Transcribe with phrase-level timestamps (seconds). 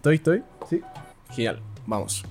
[0.00, 0.42] ¿Estoy, estoy?
[0.66, 0.80] Sí.
[1.28, 2.24] Genial, vamos.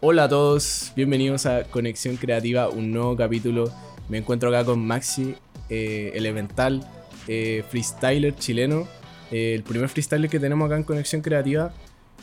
[0.00, 3.72] Hola a todos, bienvenidos a Conexión Creativa, un nuevo capítulo.
[4.10, 5.34] Me encuentro acá con Maxi,
[5.70, 6.86] eh, elemental,
[7.26, 8.86] eh, freestyler chileno,
[9.30, 11.72] eh, el primer freestyler que tenemos acá en Conexión Creativa.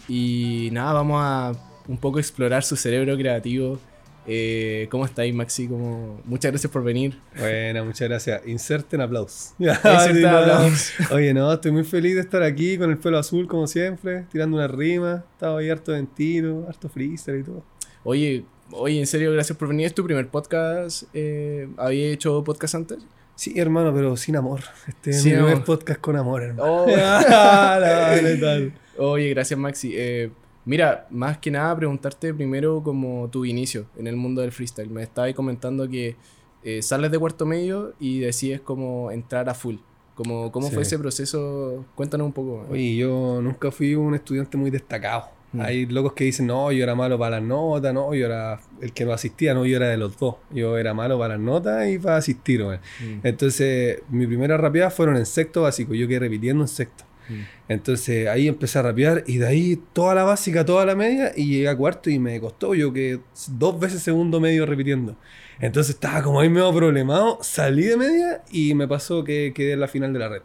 [0.07, 1.51] Y nada, vamos a
[1.87, 3.79] un poco explorar su cerebro creativo.
[4.27, 5.67] Eh, ¿Cómo estáis, Maxi?
[5.67, 6.21] Como...
[6.25, 7.19] Muchas gracias por venir.
[7.37, 8.41] Bueno, muchas gracias.
[8.47, 9.53] Inserten aplausos.
[9.59, 10.93] Inserten no, aplausos.
[11.09, 11.15] no.
[11.15, 14.57] Oye, no, estoy muy feliz de estar aquí con el pelo azul como siempre, tirando
[14.57, 15.25] una rima.
[15.33, 17.63] Estaba ahí harto de tiro, harto freestyle y todo.
[18.03, 19.87] Oye, oye, en serio, gracias por venir.
[19.87, 21.03] ¿Es tu primer podcast?
[21.13, 22.99] Eh, ¿Había hecho podcast antes?
[23.35, 24.61] Sí, hermano, pero sin amor.
[24.87, 26.85] Este es mi primer podcast con amor, hermano.
[26.85, 26.87] Oh.
[26.97, 27.79] Ah,
[28.15, 28.73] no, letal.
[28.97, 29.91] Oye, gracias Maxi.
[29.93, 30.31] Eh,
[30.65, 34.89] mira, más que nada preguntarte primero como tu inicio en el mundo del freestyle.
[34.89, 36.15] Me estabas comentando que
[36.63, 39.75] eh, sales de cuarto medio y decides como entrar a full.
[40.15, 41.85] Como, ¿Cómo fue ese proceso?
[41.93, 42.65] Cuéntanos un poco.
[42.71, 45.25] Oye, yo nunca fui un estudiante muy destacado.
[45.51, 45.61] Mm.
[45.61, 48.93] Hay locos que dicen, no, yo era malo para las notas, no, yo era el
[48.93, 50.35] que no asistía, no, yo era de los dos.
[50.51, 52.63] Yo era malo para las notas y para asistir.
[52.63, 57.03] Mm, Entonces, mi primera rapeada fueron en sexto básico, yo quedé repitiendo en sexto.
[57.29, 57.41] Mm.
[57.69, 61.47] Entonces ahí empecé a rapear y de ahí toda la básica, toda la media y
[61.47, 65.15] llegué a cuarto y me costó yo que dos veces segundo medio repitiendo.
[65.59, 69.79] Entonces estaba como ahí medio problemado, salí de media y me pasó que quedé en
[69.79, 70.41] la final de la Red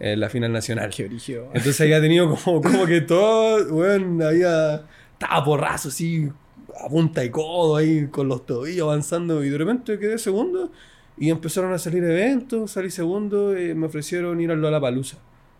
[0.00, 0.90] en la final nacional.
[0.94, 1.46] Qué brígido.
[1.46, 6.28] Entonces había tenido como, como que todo, weón, había, estaba porrazo así,
[6.80, 10.70] a punta y codo ahí con los tobillos avanzando y de repente quedé segundo
[11.16, 15.18] y empezaron a salir eventos, salí segundo y me ofrecieron ir a Lollapalooza.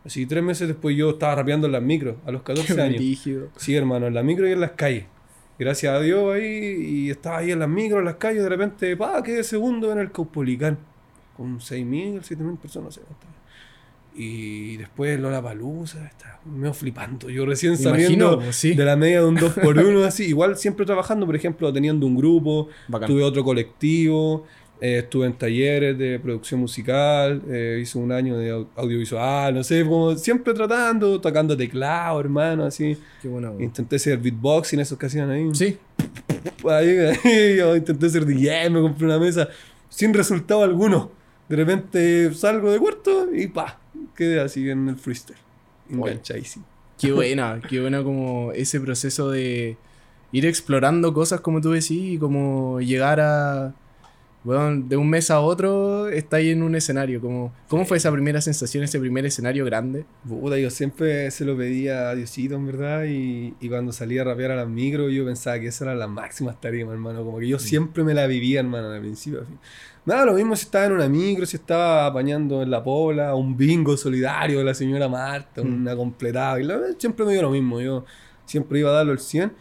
[0.08, 3.28] Así tres meses después yo estaba rapeando en las micros, a los 14 Qué años.
[3.58, 5.04] Sí, hermano, en la micro y en las calles.
[5.58, 8.96] Gracias a Dios ahí, y estaba ahí en las micros, en las calles, de repente,
[8.96, 10.78] pa, quedé segundo en el Caupolicán.
[11.36, 13.00] Con 6.000, 7.000 personas, no sé.
[14.14, 17.28] Y después Lola Palusa, estaba medio flipando.
[17.28, 18.74] Yo recién saliendo imagino, sí.
[18.74, 20.24] de la media de un 2x1, así.
[20.24, 23.08] Igual siempre trabajando, por ejemplo, teniendo un grupo, Bacán.
[23.08, 24.46] tuve otro colectivo,
[24.80, 29.62] eh, estuve en talleres de producción musical, eh, hice un año de au- audiovisual, no
[29.64, 32.96] sé, como siempre tratando, tocando teclado, hermano, así.
[33.22, 33.54] Qué bueno.
[33.58, 35.48] Intenté hacer beatboxing, esos que hacían ahí.
[35.54, 35.76] Sí.
[36.68, 39.48] Ahí, ahí, yo intenté ser DJ, me compré una mesa
[39.88, 41.10] sin resultado alguno.
[41.48, 43.78] De repente salgo de cuarto y pa,
[44.14, 45.38] quedé así en el freestyle.
[45.90, 46.64] Enganchadísimo.
[46.98, 49.76] Qué buena, qué buena como ese proceso de
[50.32, 53.74] ir explorando cosas como tú decís y como llegar a,
[54.48, 57.20] bueno, de un mes a otro está ahí en un escenario.
[57.20, 60.04] Como, ¿Cómo fue esa primera sensación, ese primer escenario grande?
[60.28, 64.24] Puta, yo siempre se lo pedía a Diosito, en verdad, y, y cuando salía a
[64.24, 67.24] rapear a las micro, yo pensaba que esa era la máxima tarimas, hermano.
[67.24, 69.44] Como que yo siempre me la vivía, hermano, de principio.
[70.06, 73.56] Nada, lo mismo si estaba en una micro, si estaba apañando en la pola, un
[73.56, 75.82] bingo solidario de la señora Marta, Mm.
[75.82, 76.58] una completada.
[76.60, 78.04] y la- siempre me dio lo mismo, yo
[78.46, 79.52] siempre iba a darlo el 100.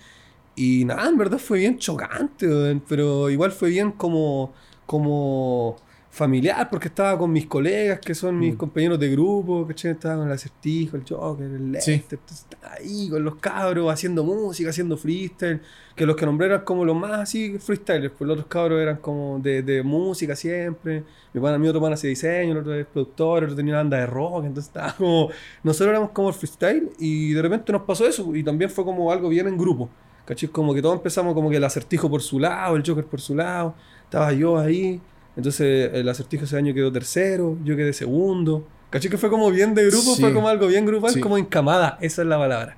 [0.55, 2.47] Y nada, en verdad fue bien chocante,
[2.87, 4.53] pero igual fue bien como,
[4.87, 5.75] como
[6.09, 8.57] familiar, porque estaba con mis colegas, que son mis Mm.
[8.57, 9.91] compañeros de grupo, ¿cachai?
[9.91, 11.91] Estaba con el acertijo, el Joker, el Sí.
[11.91, 15.61] Lester, entonces estaba ahí con los cabros haciendo música, haciendo freestyle,
[15.95, 18.97] que los que nombré eran como los más así freestylers, pues los otros cabros eran
[18.97, 21.03] como de, de música siempre,
[21.33, 23.81] mi, pana, mi otro pana hacía diseño, el otro es productor, el otro tenía una
[23.81, 25.29] banda de rock, entonces estaba como,
[25.61, 29.11] nosotros éramos como el freestyle y de repente nos pasó eso y también fue como
[29.11, 29.87] algo bien en grupo.
[30.25, 30.49] ¿Cachai?
[30.49, 33.33] Como que todos empezamos como que el acertijo por su lado, el Joker por su
[33.33, 33.75] lado,
[34.07, 34.99] estaba yo ahí.
[35.35, 38.65] Entonces el acertijo ese año quedó tercero, yo quedé segundo.
[38.89, 39.11] ¿Cachai?
[39.11, 40.21] Que fue como bien de grupo, Sí.
[40.21, 41.19] fue como algo bien grupal, Sí.
[41.19, 42.77] como encamada, esa es la palabra.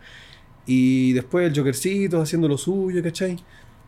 [0.66, 3.38] Y después el Jokercito haciendo lo suyo, ¿cachai?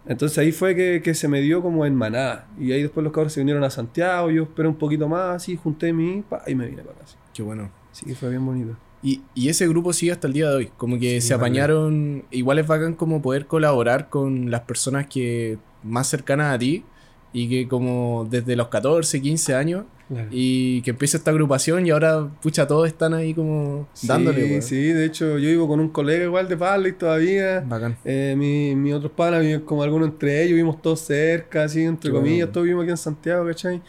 [0.07, 2.47] Entonces ahí fue que, que se me dio como en manada.
[2.59, 5.55] Y ahí después los cabros se vinieron a Santiago, yo esperé un poquito más, así,
[5.55, 7.17] junté mi pa, y me vine para casa.
[7.33, 7.69] Qué bueno.
[7.91, 8.75] Sí, fue bien bonito.
[9.03, 10.71] Y, y ese grupo sigue hasta el día de hoy.
[10.77, 12.23] Como que Sí, se apañaron.
[12.31, 16.83] Igual es bacán como poder colaborar con las personas que más cercanas a ti.
[17.33, 19.85] Y que como desde los 14, 15 años.
[20.29, 24.41] Y que empieza esta agrupación y ahora, pucha, todos están ahí como dándole.
[24.41, 24.61] Sí, weón.
[24.61, 27.61] sí, de hecho yo vivo con un colega igual de Parley todavía.
[27.61, 27.95] Bacán.
[28.03, 32.17] Eh, mi, mi otros panas como algunos entre ellos, vivimos todos cerca, así, entre Qué
[32.17, 32.51] comillas, bueno.
[32.51, 33.81] todos vivimos aquí en Santiago, ¿cachai?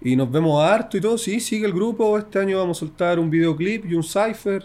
[0.00, 2.16] Y nos vemos harto y todo, sí, sigue el grupo.
[2.16, 4.64] Este año vamos a soltar un videoclip y un cipher.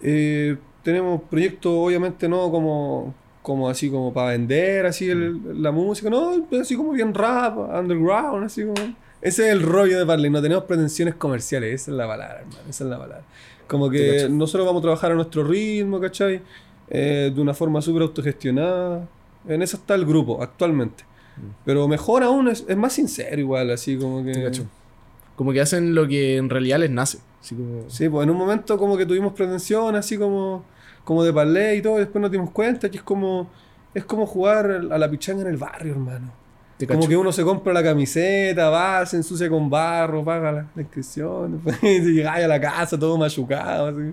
[0.00, 3.14] Eh, tenemos proyectos, obviamente, no como,
[3.46, 8.44] como así como para vender, así el- la música, no, así como bien rap, underground,
[8.46, 8.74] así como.
[9.22, 12.58] Ese es el rollo de Parley, no tenemos pretensiones comerciales, esa es la palabra, hermano,
[12.68, 13.22] esa es la palabra.
[13.68, 16.40] Como que nosotros vamos a trabajar a nuestro ritmo, ¿cachai?
[16.88, 19.08] Eh, de una forma súper autogestionada.
[19.48, 21.04] En eso está el grupo actualmente.
[21.64, 24.32] Pero mejor aún, es, es más sincero igual, así como que...
[24.32, 24.62] Te.
[25.36, 27.18] Como que hacen lo que en realidad les nace.
[27.40, 27.88] Así como...
[27.88, 30.64] Sí, pues en un momento como que tuvimos pretensión, así como
[31.06, 33.48] como de parlé y todo, y después nos dimos cuenta que es como,
[33.94, 36.30] es como jugar a la pichanga en el barrio, hermano.
[36.86, 37.08] Como cacho.
[37.08, 41.52] que uno se compra la camiseta, va, se ensucia con barro, paga la, la inscripción,
[41.64, 44.12] después llegáis a la casa todo machucado, así.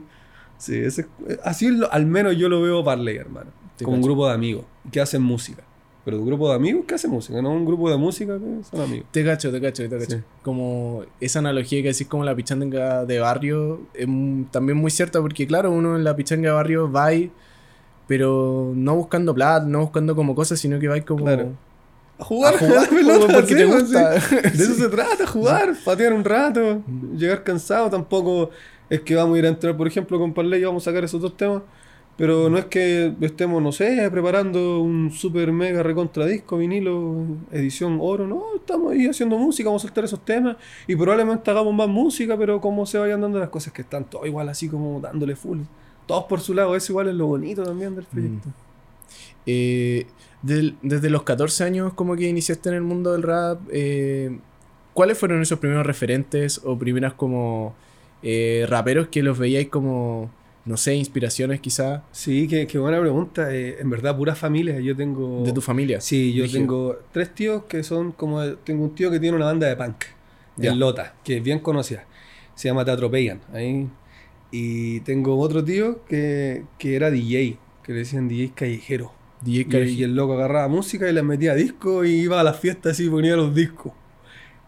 [0.58, 3.50] Sí, ese es- así lo- al menos yo lo veo Parley, hermano.
[3.76, 4.08] Te como un cacho.
[4.14, 5.64] grupo de amigos que hacen música.
[6.06, 8.82] Pero un grupo de amigos que hacen música, no un grupo de música que son
[8.82, 9.08] amigos.
[9.12, 10.18] Te cacho, te cacho, te cacho.
[10.18, 10.24] Sí.
[10.42, 14.08] Como esa analogía que decís como la pichanga de barrio es
[14.52, 17.32] también muy cierta porque claro, uno en la pichanga de barrio va ahí,
[18.08, 21.52] pero no buscando plata, no buscando como cosas, sino que va ahí como Claro.
[22.20, 24.22] A jugar, a jugar pelota, como porque sí, te pues, gusta.
[24.22, 24.36] sí.
[24.36, 26.82] De eso se trata, jugar, patear un rato,
[27.16, 27.90] llegar cansado.
[27.90, 28.50] Tampoco
[28.90, 31.06] es que vamos a ir a entrar, por ejemplo, con Parley y vamos a sacar
[31.06, 31.64] esos dos temas.
[32.16, 37.98] Pero no es que estemos, no sé, preparando un super mega recontra disco, vinilo, edición
[38.00, 38.28] oro.
[38.28, 40.58] No, estamos ahí haciendo música, vamos a soltar esos temas.
[40.88, 44.28] Y probablemente hagamos más música, pero como se vayan dando las cosas que están todos
[44.28, 45.62] igual así como dándole full.
[46.06, 48.50] Todos por su lado, eso igual es lo bonito también del proyecto.
[49.46, 50.06] Eh,
[50.42, 54.38] del- desde los 14 años como que iniciaste en el mundo del rap, eh,
[54.94, 57.74] ¿cuáles fueron esos primeros referentes o primeras como
[58.22, 60.30] eh, raperos que los veíais como,
[60.66, 63.54] no sé, inspiraciones quizá Sí, qué, qué buena pregunta.
[63.54, 64.80] Eh, en verdad, pura familia.
[64.80, 65.44] Yo tengo.
[65.44, 66.00] de tu familia?
[66.02, 68.44] Sí, yo tengo tres tíos que son como.
[68.64, 70.06] Tengo un tío que tiene una banda de punk
[70.58, 70.72] Ya.
[70.72, 72.06] en Lota, que es bien conocida.
[72.56, 73.42] Se llama Te Atropellan.
[73.54, 73.88] Ahí.
[74.52, 79.12] Y tengo otro tío que, que era DJ, que le decían DJ callejero.
[79.42, 79.88] DJ Y, Khaled.
[79.90, 83.10] y el loco agarraba música y le metía disco y iba a las fiestas y
[83.10, 83.92] ponía los discos.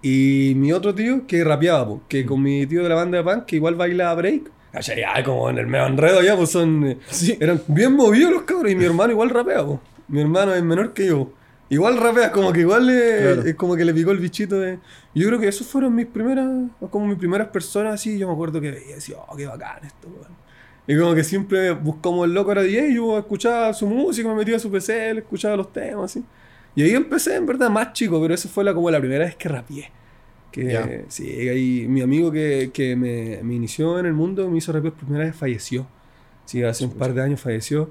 [0.02, 3.24] Y mi otro tío que rapeaba, po, que con mi tío de la banda de
[3.24, 4.52] punk, que igual bailaba break.
[4.76, 6.86] Cachai, Ya, como en el medio enredo ya, pues son.
[6.86, 7.38] eh, Sí.
[7.40, 9.80] Eran bien movidos los cabros y mi hermano igual rapea, po.
[10.08, 11.32] Mi hermano es menor que yo.
[11.70, 13.42] Igual rapea, como que igual le, Claro.
[13.44, 14.78] es como que le picó el bichito de.
[15.16, 16.48] Yo creo que esos fueron mis primeras,
[16.92, 18.18] como mis primeras personas así.
[18.20, 20.36] Yo me acuerdo que veía y decía, oh, qué bacán esto, weón.
[20.88, 24.36] Y como que siempre, pues, como el loco era DJ, yo escuchaba su música, me
[24.36, 26.24] metía a su PC, le escuchaba los temas, así.
[26.76, 29.36] Y ahí empecé, en verdad, más chico, pero esa fue la, como la primera vez
[29.36, 29.90] que rapeé.
[30.56, 30.90] Que, Ya.
[31.10, 34.94] sí, ahí mi amigo que, que me, me inició en el mundo, me hizo rapear
[34.94, 35.86] por primera vez, falleció.
[36.46, 37.90] Sí, hace un par de años falleció.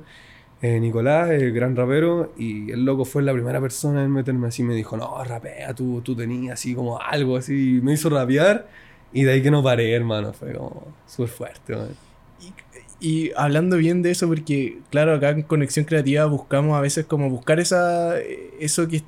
[0.63, 4.63] Eh, Nicolás, el gran rapero, y el loco fue la primera persona en meterme así,
[4.63, 8.67] me dijo, no, rapea, tú, tú tenías así como algo así, me hizo rapear,
[9.13, 11.89] y de ahí que no paré, hermano, fue como súper fuerte, man.
[13.01, 17.29] Y hablando bien de eso, porque claro, acá en Conexión Creativa buscamos a veces como
[17.29, 18.19] buscar esa,
[18.59, 19.05] eso que es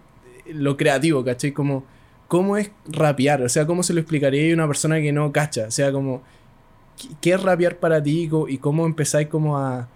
[0.53, 1.53] lo creativo, ¿cachai?
[1.53, 1.85] Como,
[2.29, 3.43] ¿cómo es rapear?
[3.43, 5.67] O sea, ¿cómo se lo explicaría a una persona que no cacha?
[5.69, 6.23] O sea, como,
[7.01, 9.89] ¿qué- ¿qué es rapear para ti y cómo empezáis como a,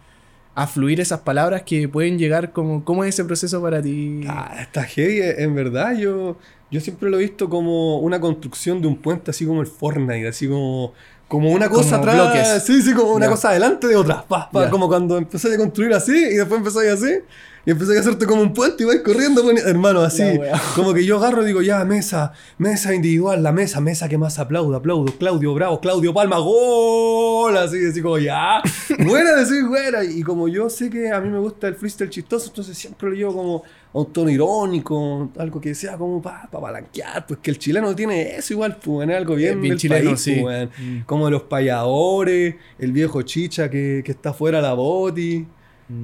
[0.54, 4.22] a fluir esas palabras que pueden llegar como, ¿cómo es ese proceso para ti?
[4.28, 5.96] Ah, está heavy, eh, en verdad.
[5.96, 6.38] Yo,
[6.70, 10.28] yo siempre lo he visto como una construcción de un puente, así como el Fortnite,
[10.28, 10.92] así como,
[11.30, 12.14] como una cosa Como atrás.
[12.16, 12.64] bloques.
[12.64, 14.24] Sí, sí, como una cosa adelante de otra.
[14.26, 14.68] Pa, pa.
[14.68, 17.20] Como cuando empecé a construir así y después empecé así.
[17.64, 20.22] Y empecé a hacerte como un puente y vais corriendo, hermano, así.
[20.74, 24.38] Como que yo agarro y digo, ya, mesa, mesa individual, la mesa, mesa que más
[24.38, 25.12] aplaudo, aplaudo.
[25.18, 27.54] Claudio Bravo, Claudio Palma, gol.
[27.58, 28.62] Así, así como, ya.
[28.98, 30.02] Buena, decir buena.
[30.02, 33.14] Y como yo sé que a mí me gusta el freestyle chistoso, entonces siempre lo
[33.14, 37.26] llevo como a un tono irónico, algo que sea como para pa balanquear.
[37.26, 40.20] Pues que el chileno tiene eso igual, pues, es algo bien, bien del chileno, país,
[40.20, 40.36] sí.
[40.40, 40.68] pues.
[40.78, 41.00] Mm.
[41.06, 45.46] Como los payadores, el viejo chicha que, que está fuera la boti.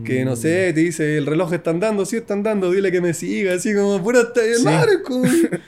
[0.05, 3.15] Que no sé, te dice, el reloj está andando, sí está andando, dile que me
[3.15, 4.65] siga, así como pura Sí.
[5.05, 5.23] como-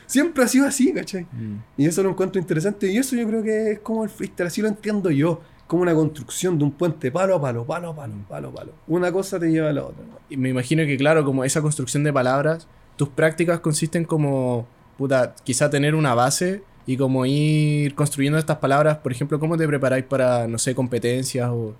[0.06, 1.22] siempre ha sido así, ¿cachai?
[1.30, 1.58] Mm.
[1.76, 4.60] Y eso lo encuentro interesante, y eso yo creo que es como el freestyle, así
[4.60, 8.14] lo entiendo yo, como una construcción de un puente palo a palo, palo a palo,
[8.26, 8.72] palo a palo.
[8.88, 10.02] Una cosa te lleva a la otra.
[10.30, 15.34] Y me imagino que, claro, como esa construcción de palabras, tus prácticas consisten como, puta,
[15.44, 18.96] quizá tener una base y como ir construyendo estas palabras.
[18.96, 21.74] Por ejemplo, ¿cómo te preparáis para, no sé, competencias o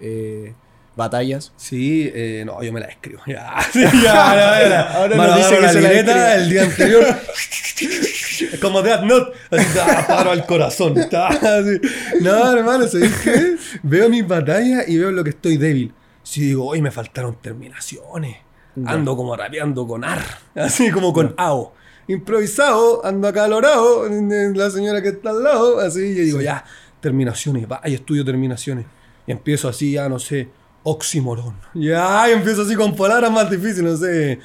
[0.00, 0.54] eh,
[0.96, 1.52] batallas?
[1.56, 3.20] Sí, eh, no, yo me la escribo.
[3.26, 4.80] Ya, sí, ya, ya, ya.
[4.94, 7.04] Ahora nos dice que la se libreta el día anterior.
[8.60, 9.32] como Death Note.
[9.50, 10.98] Así, ta, paro al corazón.
[10.98, 11.80] así.
[12.20, 13.56] No, hermano, ¿sabes qué?
[13.82, 15.92] Veo mis batallas y veo lo que estoy débil.
[16.22, 18.38] Si digo, hoy me faltaron terminaciones.
[18.84, 20.22] Ando como rapeando con ar.
[20.54, 21.72] Así como con AO.
[22.08, 24.08] Improvisado, ando acalorado.
[24.54, 25.80] La señora que está al lado.
[25.80, 26.64] Así, y yo digo, ya,
[27.00, 27.70] terminaciones.
[27.70, 28.86] Va, y estudio terminaciones.
[29.26, 30.48] Y empiezo así, ya no sé,
[30.88, 31.54] oxímoron.
[31.74, 34.38] Ya, y empiezo así con palabras más difíciles, no sé,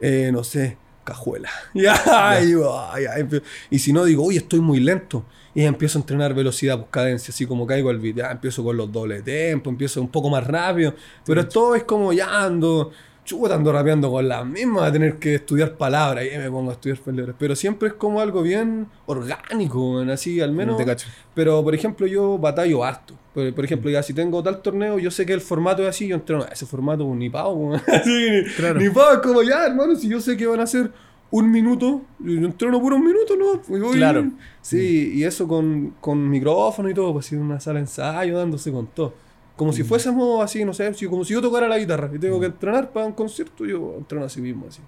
[0.00, 1.48] eh, no sé, cajuela.
[1.74, 5.24] Ya, y, digo, "Ay, ay", empiezo- y si no, digo, uy, estoy muy lento.
[5.54, 8.16] Y empiezo a entrenar velocidad, pues cadencia, así como caigo al beat.
[8.16, 10.94] Ya empiezo con los dobles tempo, empiezo un poco más rápido.
[11.24, 12.90] Pero todo es como ya ando,
[13.24, 16.24] chuta, ando rapeando con las mismas, a tener que estudiar palabras.
[16.26, 17.36] Y me pongo a estudiar palabras.
[17.38, 20.74] Pero siempre es como algo bien orgánico, así al menos.
[21.36, 23.14] Pero, por ejemplo, yo batallo harto.
[23.34, 26.06] Por, por ejemplo, ya si tengo tal torneo, yo sé que el formato es así,
[26.06, 27.28] yo entreno ese formato ni
[27.88, 28.78] así, ni, Claro.
[28.80, 30.90] ni pago, es como ya, hermano, si yo sé que van a ser
[31.30, 33.60] un minuto, yo entreno por un minuto, ¿no?
[33.60, 34.30] Pues voy- Claro.
[34.62, 38.70] Sí, y eso con, con micrófono y todo, pues en una sala de ensayo, dándose
[38.70, 39.12] con todo.
[39.56, 42.38] Como si fuésemos así, no sé, si- como si yo tocara la guitarra y tengo
[42.38, 44.80] que entrenar para un concierto, yo entreno así mismo, así.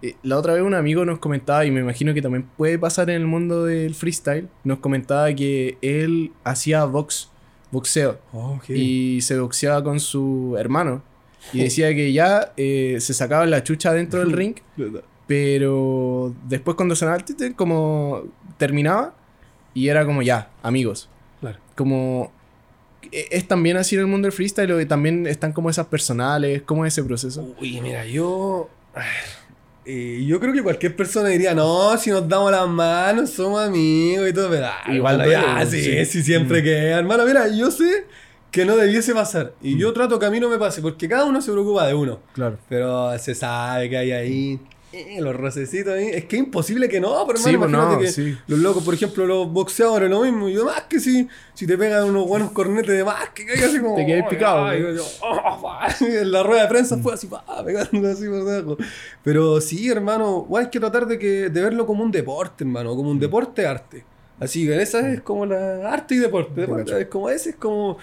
[0.00, 3.10] Eh, La otra vez un amigo nos comentaba, y me imagino que también puede pasar
[3.10, 7.30] en el mundo del freestyle, nos comentaba que él hacía box,
[7.70, 8.18] boxeo,
[8.68, 11.02] y se boxeaba con su hermano.
[11.52, 14.56] Y decía que ya eh, se sacaba la chucha dentro del ring,
[15.26, 18.24] pero después cuando sonaba el como
[18.56, 19.14] terminaba,
[19.74, 21.08] y era como ya, amigos.
[21.40, 21.58] Claro.
[21.76, 22.32] Como...
[23.12, 26.62] ¿e- ¿Es también así en el mundo del freestyle o también están como esas personales?
[26.62, 27.54] ¿Cómo es ese proceso?
[27.60, 28.68] Uy, mira, yo.
[29.88, 34.28] Eh, yo creo que cualquier persona diría, no, si nos damos las manos, somos amigos
[34.28, 36.04] y todo, pero ah, Igual ya, sí, sí.
[36.04, 36.64] sí, siempre Mm.
[36.64, 36.76] que.
[36.90, 38.04] Hermano, mira, yo sé
[38.50, 39.52] que no debiese pasar.
[39.62, 39.78] Y Mm.
[39.78, 42.20] yo trato que a mí no me pase, porque cada uno se preocupa de uno.
[42.34, 42.58] Claro.
[42.68, 44.60] Pero se sabe que hay ahí.
[44.92, 46.08] Eh, los rocecitos ahí.
[46.08, 48.36] Es que es imposible que no, pero Sí, pues no, imagínate que sí.
[48.46, 50.48] los locos, por ejemplo, los boxeadores, lo mismo.
[50.48, 53.80] Y además que si, si te pegan unos buenos cornetes de más, que caigas así
[53.80, 53.96] como.
[53.96, 54.92] Te quedas "Ay, picado, ay", ¿no?
[54.92, 58.76] yo, "Oh, pa", en la rueda de prensa fue así, pa, pegando así por debajo.
[59.22, 63.10] Pero sí, hermano, hay que tratar de, que, de verlo como un deporte, hermano, como
[63.10, 64.04] un deporte arte.
[64.40, 66.62] Así que esa es como la arte y deporte.
[67.00, 67.98] es como ese, es como.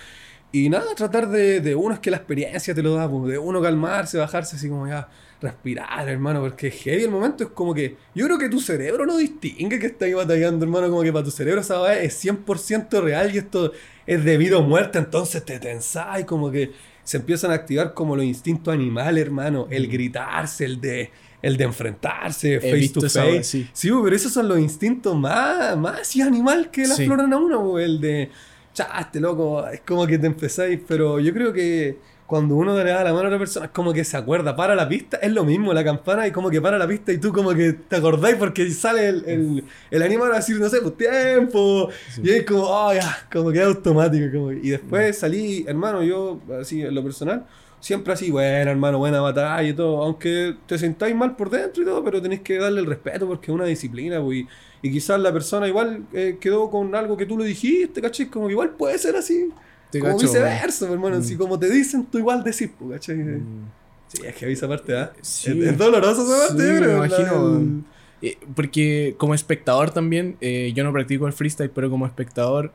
[0.51, 3.37] Y nada, tratar de, de uno es que la experiencia te lo da, pues, de
[3.37, 5.09] uno calmarse, bajarse así como ya,
[5.45, 9.05] respirar, hermano, porque es heavy el momento, es como que yo creo que tu cerebro
[9.05, 12.13] no distingue que estás ahí batallando, hermano, como que para tu cerebro esa weá es
[12.23, 13.71] 100% real y esto
[14.05, 16.71] es debido a muerte, entonces te tensás y como que
[17.03, 21.11] se empiezan a activar como los instintos animales, hermano, el gritarse, el de,
[21.41, 23.43] el de enfrentarse, He face to face.
[23.43, 23.67] sí.
[23.73, 27.03] Sí, pero esos son los instintos más, más así animal que le Sí.
[27.03, 28.29] afloran a uno, el de,
[28.73, 31.97] chaste, loco, es como que te empezáis, pero yo creo que
[32.27, 34.73] cuando uno le da la mano a otra persona, es como que se acuerda, para
[34.73, 37.31] la pista, es lo mismo, la campana, y como que para la pista y tú
[37.31, 40.97] como que te acordáis porque sale el, el, el animal a decir, no sé, pues
[40.97, 42.21] tiempo, Sí.
[42.23, 46.01] y es como, oh, ya, como que es automático, como que- y después salí, hermano,
[46.01, 47.45] yo, así, en lo personal,
[47.79, 51.85] siempre así, bueno, hermano, buena batalla y todo, aunque te sentáis mal por dentro y
[51.85, 54.47] todo, pero tenéis que darle el respeto porque es una disciplina, pues, y,
[54.81, 58.25] y quizás la persona igual eh, quedó con algo que tú le dijiste, ¿cachai?
[58.27, 59.49] Como que igual puede ser así,
[59.99, 61.23] Te como cacho, viceversa, hermano, Mm.
[61.23, 63.15] si como te dicen, tú igual decís, pues, ¿cachai?
[63.17, 63.65] Mm.
[64.07, 65.11] Sí, es que esa parte, ¿ah?
[65.21, 65.51] Sí.
[65.61, 67.83] Es, es doloroso esa parte, Sí, creo, me imagino.
[68.21, 72.71] Eh, porque como espectador también, eh, yo no practico el freestyle, pero como espectador,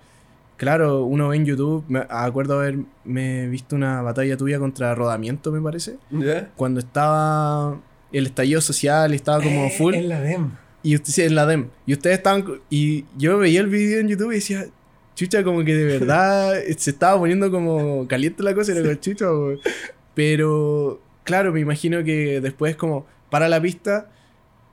[0.56, 5.60] claro, uno ve en YouTube, me acuerdo haberme visto una batalla tuya contra Rodamiento, me
[5.60, 6.50] parece, ¿Ya?
[6.56, 7.80] cuando estaba
[8.12, 10.50] el estallido social, estaba como Eh, full, En la DEM.
[10.82, 14.08] y usted, sí, en la DEM, y ustedes estaban, y yo veía el video en
[14.08, 14.66] YouTube y decía,
[15.20, 19.00] chucha, como que de verdad se estaba poniendo como caliente la cosa, y era como,
[19.00, 19.60] chucha, weón".
[20.14, 24.10] pero claro, me imagino que después como para la pista,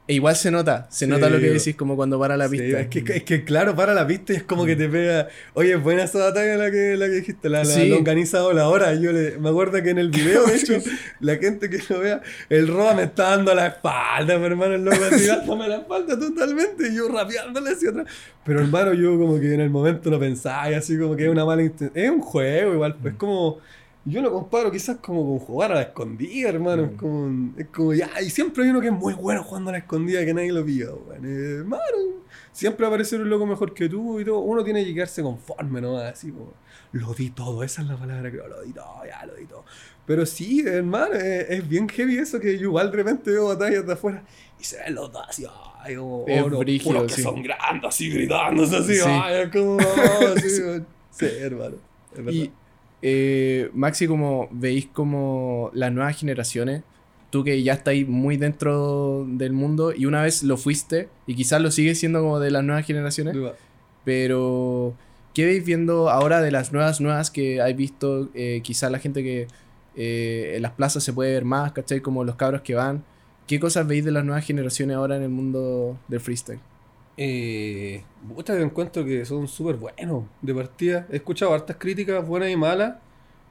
[0.07, 2.57] e igual se nota, se Sí, nota lo que decís como cuando para la Sí,
[2.57, 2.79] pista.
[2.79, 5.27] es, que, es que claro, para la pista y es como que te pega.
[5.53, 7.89] Oye, es buena esa batalla la que, la que dijiste, la, la Sí.
[7.89, 8.93] longaniza o la hora.
[8.95, 10.73] Yo le, me acuerdo que en el video, de hecho,
[11.19, 14.85] la gente que lo vea, el Roa me está dando la espalda, mi hermano, el
[14.85, 18.05] loco así dándome la espalda totalmente y yo rapeándole hacia atrás.
[18.45, 21.29] Pero hermano, yo como que en el momento lo pensaba y así como que es
[21.29, 21.91] una mala intención.
[22.01, 23.59] Es un juego igual, pues es como.
[24.09, 26.85] Yo lo comparo quizás como con jugar a la escondida, hermano.
[26.85, 28.09] Es, como, un- es como ya.
[28.21, 30.63] Y siempre hay uno que es muy bueno jugando a la escondida que nadie lo
[30.65, 31.25] pilla, weón.
[31.25, 31.83] Eh, Hermano,
[32.53, 34.39] siempre va a aparecer un loco mejor que tú y todo.
[34.39, 35.97] Uno tiene que quedarse conforme, ¿no?
[35.97, 36.53] Así como,
[36.93, 39.65] lo di todo, esa es la palabra creo, lo di todo, ya lo di todo.
[40.05, 43.85] Pero sí, hermano, es, es bien heavy eso que yo igual de repente veo batallas
[43.85, 44.23] de afuera
[44.57, 45.45] y se ven los dos así,
[45.81, 47.23] ay, como, Es uno- brígido, unos que sí.
[47.23, 49.01] son grandes, así gritándose así, Sí.
[49.05, 50.49] ay, es como, oh, sí,
[51.11, 51.75] sí, hermano.
[52.13, 52.31] Es verdad.
[52.31, 52.51] Y
[53.01, 56.83] eh, Maxi, como veis como las nuevas generaciones,
[57.29, 61.61] tú que ya estás muy dentro del mundo y una vez lo fuiste y quizás
[61.61, 63.35] lo sigues siendo como de las nuevas generaciones,
[64.03, 64.95] pero
[65.33, 68.29] ¿qué veis viendo ahora de las nuevas nuevas que hay visto?
[68.33, 69.47] Eh, quizás la gente que
[69.95, 72.01] eh, en las plazas se puede ver más, ¿cachai?
[72.01, 73.03] Como los cabros que van.
[73.47, 76.59] ¿Qué cosas veis de las nuevas generaciones ahora en el mundo del freestyle?
[77.17, 78.03] Eh,
[78.47, 81.07] yo encuentro que son súper buenos de partida.
[81.11, 82.95] He escuchado hartas críticas buenas y malas,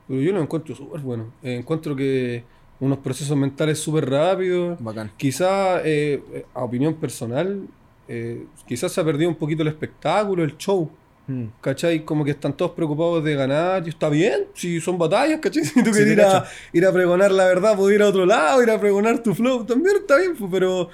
[0.07, 1.29] pero yo los encuentro súper buenos.
[1.43, 2.45] Eh, encuentro que
[2.79, 4.79] unos procesos mentales súper rápidos.
[4.81, 5.11] Bacán.
[5.17, 7.67] Quizá, eh, a opinión personal,
[8.09, 10.91] eh, quizás se ha perdido un poquito el espectáculo, el show.
[11.27, 11.47] Mm.
[11.61, 12.05] ¿Cachai?
[12.05, 15.65] Como que están todos preocupados de ganar y está bien, si son batallas, ¿cachai?
[15.65, 18.25] Si tú Sí, quieres ir a, ir a pregonar la verdad, puedes ir a otro
[18.27, 20.89] lado, ir a pregonar tu flow, también está bien, pero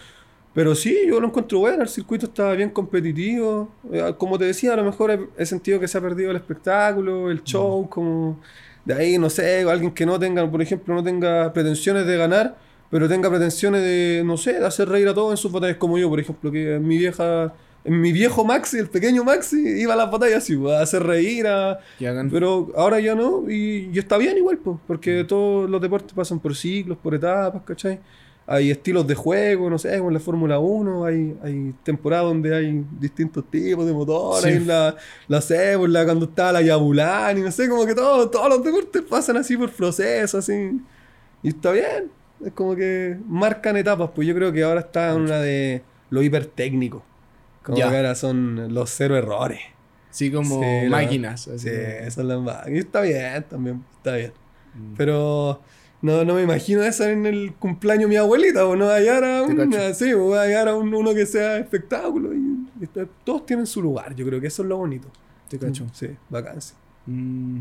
[0.55, 3.71] Pero sí, yo lo encuentro bueno, el circuito estaba bien competitivo.
[3.91, 7.31] Eh, Como te decía, a lo mejor he, sentido que se ha perdido el espectáculo,
[7.31, 8.39] el show, como
[8.85, 12.57] de ahí, no sé, alguien que no tenga, por ejemplo, no tenga pretensiones de ganar,
[12.91, 15.99] pero tenga pretensiones de, no sé, de hacer reír a todos en sus batallas como
[15.99, 17.55] yo, por ejemplo, que en mi vieja,
[17.85, 21.79] mi viejo Maxi, el pequeño Maxi, iba a las batallas así, a hacer reír, a...
[22.31, 26.41] Pero ahora ya no, y, y está bien igual, pues, porque todos los deportes pasan
[26.41, 28.01] por ciclos, por etapas, ¿cachai?
[28.47, 32.55] Hay estilos de juego, no sé, como en la Fórmula 1, hay, hay temporadas donde
[32.55, 34.59] hay distintos tipos de motores, Sí.
[34.59, 34.97] hay la,
[35.29, 39.37] la cébola, cuando está la Yabulani, no sé, como que todo, todos los deportes pasan
[39.37, 40.81] así por procesos, así.
[41.43, 42.11] Y está bien,
[42.45, 46.23] es como que marcan etapas, pues yo creo que ahora está en una de lo
[46.23, 47.05] hipertécnico.
[47.63, 47.89] Como Ya.
[47.91, 49.61] que ahora son los cero errores.
[50.11, 51.47] Sí, como Sí, la- máquinas.
[51.47, 51.69] así.
[51.69, 52.77] Sí, eso es la máquina.
[52.77, 54.33] Y está bien también, está bien.
[54.75, 54.95] Mm.
[54.97, 55.61] Pero
[56.03, 59.01] no, no me imagino eso en el cumpleaños de mi abuelita, o no va a
[59.01, 62.35] llegar o va a llegar a un- uno que sea espectáculo.
[62.35, 62.53] Y,
[63.25, 65.09] todos tienen su lugar, yo creo que eso es lo bonito.
[65.49, 65.87] Te cacho.
[65.93, 66.77] Sí, vacancia.
[67.07, 67.61] Mm,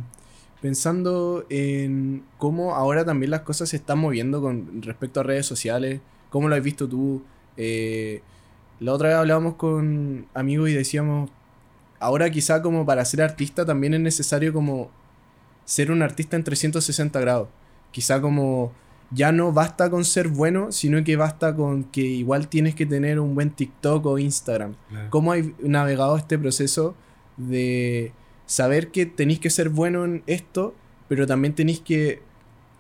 [0.61, 6.01] Pensando en cómo ahora también las cosas se están moviendo con respecto a redes sociales,
[6.29, 7.23] cómo lo has visto tú.
[7.57, 8.21] Eh,
[8.79, 11.31] la otra vez hablábamos con amigos y decíamos,
[11.99, 14.91] ahora quizá como para ser artista también es necesario como
[15.65, 17.47] ser un artista en 360 grados.
[17.91, 18.71] Quizá como
[19.11, 23.19] ya no basta con ser bueno, sino que basta con que igual tienes que tener
[23.19, 24.75] un buen TikTok o Instagram.
[25.09, 26.95] ¿Cómo has navegado este proceso
[27.37, 28.13] de
[28.45, 30.73] saber que tenéis que ser bueno en esto,
[31.09, 32.21] pero también tenéis que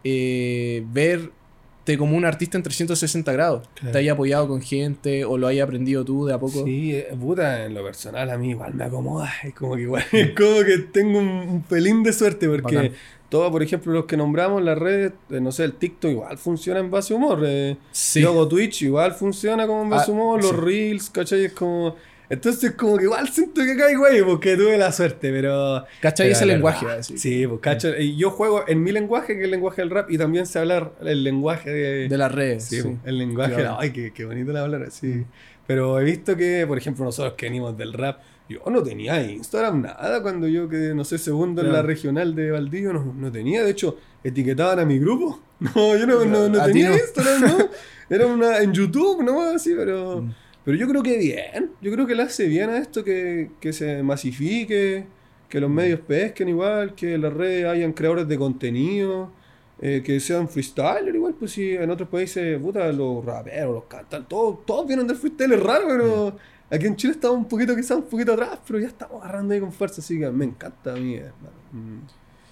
[0.03, 3.67] eh, verte como un artista en 360 grados?
[3.75, 3.91] Claro.
[3.91, 6.63] ¿Te hayas apoyado con gente o lo hayas aprendido tú de a poco?
[6.63, 9.29] Sí, eh, puta, en lo personal a mí igual me acomoda.
[9.43, 12.91] Es como que igual, es como que tengo un, un pelín de suerte porque Bacán.
[13.31, 16.79] Todos, por ejemplo, los que nombramos las redes, eh, no sé, el TikTok igual funciona
[16.81, 17.39] en base a humor.
[17.43, 18.23] eh, Sí.
[18.23, 20.57] Hago Twitch, igual funciona como en base Ah, humor, los sí.
[20.57, 21.45] Reels, ¿cachai?
[21.45, 21.95] Es como...
[22.29, 25.83] Entonces como que igual siento que caigo ahí porque tuve la suerte, pero...
[26.01, 26.85] ¿Cachai ese lenguaje?
[27.03, 27.97] Sí, pues cacho.
[27.97, 30.59] Y yo juego en mi lenguaje, que es el lenguaje del rap, y también sé
[30.59, 32.07] hablar el lenguaje de...
[32.09, 32.63] De las redes.
[32.65, 32.81] Sí, sí.
[32.83, 33.77] pues, el lenguaje, Claro.
[33.79, 35.25] ay, qué, qué bonito la hablar así.
[35.67, 38.19] Pero he visto que, por ejemplo, nosotros que venimos del rap,
[38.51, 42.51] yo no tenía Instagram, nada, cuando yo quedé, no sé, segundo en la regional de
[42.51, 45.39] Valdivia, no, no tenía, de hecho, etiquetaban a mi grupo.
[45.61, 46.91] No, yo no, no, no tenía.
[46.91, 47.69] Instagram, ¿no?
[48.09, 49.41] Era una en YouTube, ¿no?
[49.41, 50.23] Así, pero...
[50.23, 50.33] Mm.
[50.63, 53.73] Pero yo creo que bien, yo creo que le hace bien a esto que, que
[53.73, 55.05] se masifique,
[55.49, 59.31] que los medios pesquen igual, que en las redes hayan creadores de contenido,
[59.81, 64.29] eh, que sean freestyler igual, pues si en otros países, puta, los raperos, los cantantes,
[64.29, 66.37] todos, todos vienen del freestyle, es raro, pero
[66.71, 69.59] aquí en Chile estamos un poquito, quizás un poquito atrás, pero ya estamos agarrando ahí
[69.59, 71.55] con fuerza, así que me encanta a mí, hermano.
[71.71, 71.97] Mm,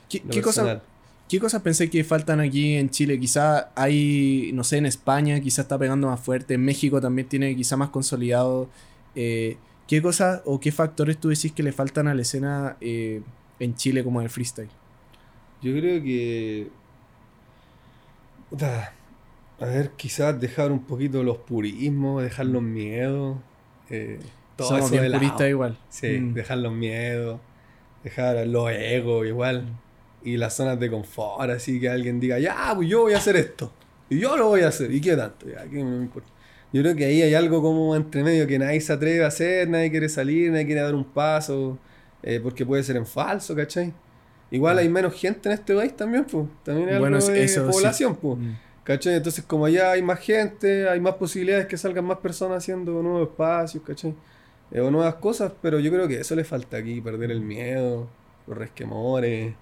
[0.09, 0.83] ¿Qué, qué cosa- personal.
[1.29, 3.19] ¿Qué cosas pensé que faltan aquí en Chile?
[3.19, 7.55] Quizá hay, no sé, en España quizá está pegando más fuerte, en México también tiene
[7.55, 8.67] quizá más consolidado.
[9.13, 13.21] Eh, ¿Qué cosas o qué factores tú decís que le faltan a la escena eh,
[13.59, 14.69] en Chile como el freestyle?
[15.61, 16.71] Yo creo que.
[19.59, 23.37] A ver, quizás dejar un poquito los purismos, dejar los miedos.
[23.89, 24.19] Eh,
[24.55, 25.77] todo Somos eso bien puristas igual.
[25.89, 26.33] Sí, Mm.
[26.33, 27.39] dejar los miedos,
[28.03, 29.65] dejar los egos igual.
[30.23, 33.37] Y las zonas de confort, así que alguien diga, ya, pues yo voy a hacer
[33.37, 33.71] esto.
[34.09, 34.91] Y yo lo voy a hacer.
[34.91, 35.47] ¿Y qué tanto?
[35.47, 36.27] Ya, ¿qué me importa?
[36.73, 39.69] Yo creo que ahí hay algo como entre medio que nadie se atreve a hacer,
[39.69, 41.79] nadie quiere salir, nadie quiere dar un paso,
[42.21, 43.93] eh, porque puede ser en falso, ¿cachai?
[44.51, 46.47] Igual hay menos gente en este país también, pues.
[46.63, 47.71] También hay Bueno, algo de eso sí.
[47.71, 48.37] población, pues.
[48.39, 48.53] Mm.
[48.89, 49.17] ¿Cachai?
[49.17, 53.29] Entonces, como allá hay más gente, hay más posibilidades que salgan más personas haciendo nuevos
[53.29, 54.15] espacios, ¿cachai?
[54.71, 58.09] Eh, o nuevas cosas, pero yo creo que eso le falta aquí, perder el miedo,
[58.47, 59.53] los resquemores,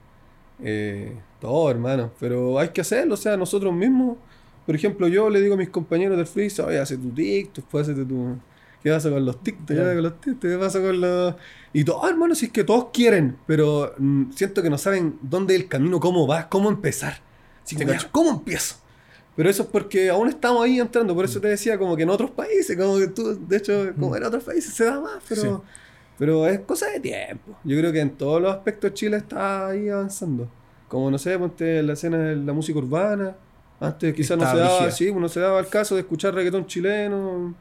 [0.64, 2.14] eh, todo, hermano.
[2.22, 4.16] Pero hay que hacerlo, o sea, nosotros mismos,
[4.66, 7.90] por ejemplo, yo le digo a mis compañeros del freeze, oye, hace tu TikTok, pues
[7.90, 8.38] hace tu...
[8.82, 9.68] ¿Qué pasa con los TikTok?
[9.68, 9.90] Claro.
[9.90, 10.52] Ya, con los TikTok?
[10.52, 11.36] ¿Qué pasa con los...?
[11.74, 15.54] Y todo, hermano, si es que todos quieren, pero mm, siento que no saben dónde
[15.54, 17.20] es el camino, cómo va, cómo empezar.
[17.62, 18.10] Así Te como, ya, cacho.
[18.14, 18.87] ¿cómo empiezo?
[19.38, 22.10] Pero eso es porque aún estamos ahí entrando, por eso te decía como que en
[22.10, 25.42] otros países, como que tú, de hecho, como en otros países se da más, pero,
[25.42, 25.50] Sí.
[26.18, 27.56] pero es cosa de tiempo.
[27.64, 30.50] Yo creo que en todos los aspectos Chile está ahí avanzando.
[30.88, 33.36] Como no sé, ponte la escena de la música urbana.
[33.80, 36.66] Antes quizás no se daba, sí, pues, no se daba el caso de escuchar reggaetón
[36.66, 37.54] chileno.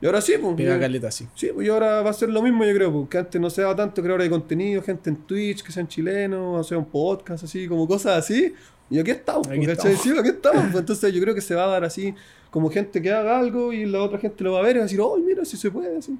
[0.00, 0.54] Y ahora sí, pues.
[0.56, 1.26] Pega caleta, sí.
[1.34, 3.62] Sí, pues y ahora va a ser lo mismo, yo creo, porque antes no se
[3.62, 7.42] daba tanto creadores de contenido, gente en Twitch que sean chilenos, o sea, un podcast
[7.44, 8.54] así, como cosas así.
[8.90, 10.00] Y aquí estamos, Aquí pues, estamos.
[10.00, 10.62] Sí, aquí estamos.
[10.72, 12.14] pues, entonces yo creo que se va a dar así,
[12.50, 14.84] como gente que haga algo y la otra gente lo va a ver y va
[14.84, 16.16] a decir, oh, mira, si se puede, así.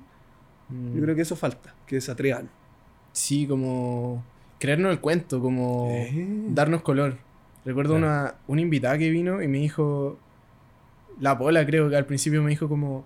[0.68, 0.96] Mm.
[0.96, 2.50] Yo creo que eso falta, que se atrevan.
[3.12, 4.22] Sí, como
[4.58, 6.26] creernos el cuento, como Eh.
[6.50, 7.16] darnos color.
[7.64, 8.06] Recuerdo Claro.
[8.06, 10.18] una, una invitada que vino y me dijo,
[11.20, 13.04] la Pola creo que al principio me dijo como,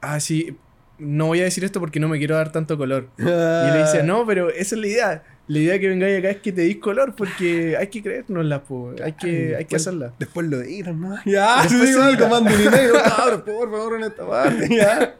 [0.00, 0.56] ah, sí,
[0.98, 3.08] no voy a decir esto porque no me quiero dar tanto color.
[3.18, 5.22] Y le dice, no, pero esa es la idea.
[5.46, 8.92] La idea que vengáis acá es que te dis color porque hay que creérnosla, po.
[9.02, 10.12] Hay que, hay que hacerla.
[10.18, 11.16] Después lo dirán, ¿no?
[11.24, 15.16] Ya, sí, sí, sí, comando un email, cabrón, por favor, en esta parte, ya.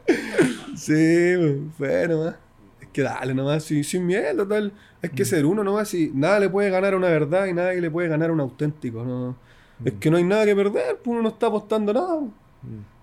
[0.75, 1.35] Sí,
[1.79, 2.35] bueno, más.
[2.79, 4.71] Es que dale nomás, sin, sin miedo, total.
[5.01, 7.81] Hay que ser uno nomás y nada le puede ganar a una verdad y nadie
[7.81, 9.35] le puede ganar a un auténtico, ¿no?
[9.83, 12.19] Es que no hay nada que perder, pues uno no está apostando nada.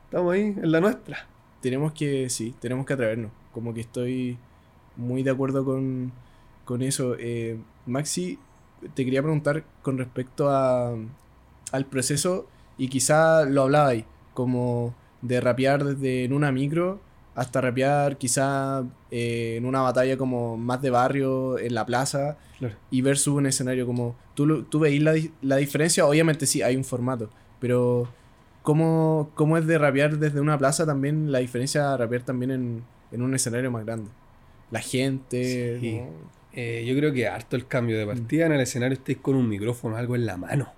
[0.05, 1.27] Estamos ahí, en la nuestra.
[1.67, 3.33] Tenemos que, sí, tenemos que atrevernos.
[3.51, 4.39] Como que estoy
[4.95, 6.13] muy de acuerdo con,
[6.65, 7.17] con eso.
[7.19, 8.39] Eh, Maxi,
[8.95, 10.95] te quería preguntar con respecto a,
[11.73, 12.47] al proceso,
[12.79, 17.01] y quizá lo hablaba ahí, como de rapear desde en una micro
[17.35, 22.77] hasta rapear quizá eh, en una batalla como más de barrio, en la plaza, Claro.
[22.93, 24.15] y versus un escenario como...
[24.35, 26.07] ¿Tú, tú veis la, la diferencia?
[26.07, 28.07] Obviamente sí, hay un formato, pero
[28.67, 32.83] ¿cómo, ¿cómo es de rapear desde una plaza también la diferencia de rapear también en,
[33.13, 34.11] en un escenario más grande?
[34.73, 35.79] La gente...
[35.81, 36.01] Sí.
[36.01, 36.37] ¿no?
[36.53, 39.49] Eh, yo creo que harto el cambio de partida en el escenario estáis con un
[39.49, 40.73] micrófono, algo en la mano.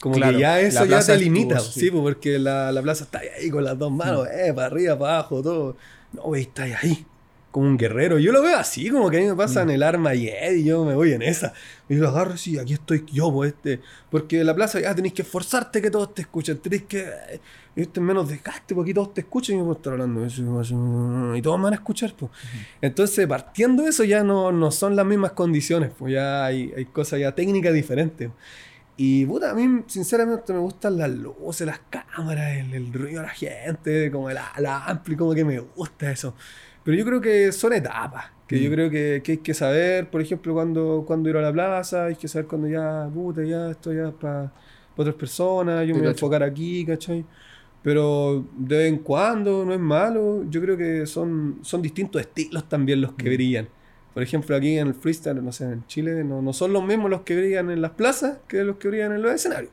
[0.00, 1.90] Como Claro, que ya eso ya te limita, sí, sí.
[1.92, 5.40] porque la, la plaza está ahí con las dos manos, eh, para arriba, para abajo,
[5.42, 5.76] todo.
[6.12, 7.06] No, güey, está ahí,
[7.58, 8.18] como un guerrero.
[8.18, 10.64] Yo lo veo así, como que a mí me pasa en el arma y y
[10.64, 11.52] yo me voy en esa.
[11.88, 13.80] Y lo agarro así, aquí estoy yo, pues este.
[14.10, 17.00] Porque en la plaza ya tenéis que esforzarte que todos te escuchen, tenéis que.
[17.00, 17.40] eh,
[17.76, 20.26] Este menos desgaste, porque aquí todos te escuchan y yo puedo estar hablando
[21.36, 22.32] y todos me van a escuchar, pues.
[22.82, 26.86] Entonces, partiendo de eso, ya no, no son las mismas condiciones, pues ya hay, hay
[26.86, 28.30] cosas ya técnicas diferentes.
[28.96, 33.26] Y puta, a mí sinceramente me gustan las luces, las cámaras, el, el ruido de
[33.28, 36.34] la gente, como la, la ampli, como que me gusta eso.
[36.88, 38.72] Pero yo creo que son etapas, que yo Mm.
[38.72, 42.14] creo que, que hay que saber, por ejemplo, cuando, cuando ir a la plaza, hay
[42.16, 44.50] que saber cuando ya, puta, ya esto ya es para
[44.96, 47.26] otras personas, yo me voy a enfocar aquí, ¿cachai?
[47.82, 50.44] Pero de vez en cuando, no es malo.
[50.48, 53.34] Yo creo que son, son distintos estilos también los que Mm.
[53.34, 53.68] brillan.
[54.14, 57.10] Por ejemplo, aquí en el freestyle, no sé, en Chile, no, no son los mismos
[57.10, 59.72] los que brillan en las plazas que los que brillan en los escenarios.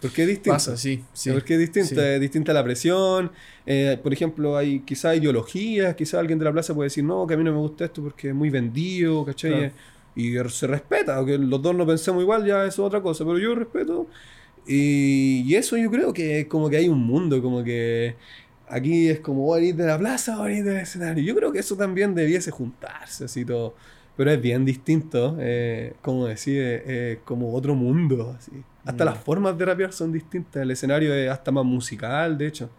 [0.00, 0.52] Porque es distinto.
[0.52, 1.30] Pasa, sí, sí.
[1.32, 2.08] Porque es distinta, sí.
[2.08, 3.32] es distinta la presión.
[3.64, 7.34] eh, por ejemplo, hay quizá ideologías, quizá alguien de la plaza puede decir, no, que
[7.34, 9.52] a mí no me gusta esto porque es muy vendido, ¿cachai?
[9.52, 9.72] Claro.
[10.14, 13.38] Y se respeta, que los dos no pensemos igual, ya eso es otra cosa, pero
[13.38, 14.06] yo respeto.
[14.66, 18.16] Y, y eso yo creo que como que hay un mundo, como que
[18.68, 21.22] aquí es como ir de la plaza, ir del escenario.
[21.22, 23.74] Yo creo que eso también debiese juntarse, así todo.
[24.16, 28.52] Pero es bien distinto, eh, como decir, eh, como otro mundo, así.
[28.84, 29.08] Hasta Mm.
[29.08, 30.62] las formas de rapear son distintas.
[30.62, 32.70] El escenario es hasta más musical, de hecho.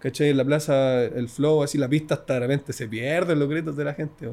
[0.00, 0.30] ¿Cachai?
[0.30, 3.48] En la plaza, el flow, así, la pista hasta de repente se pierde en los
[3.48, 4.32] gritos de la gente.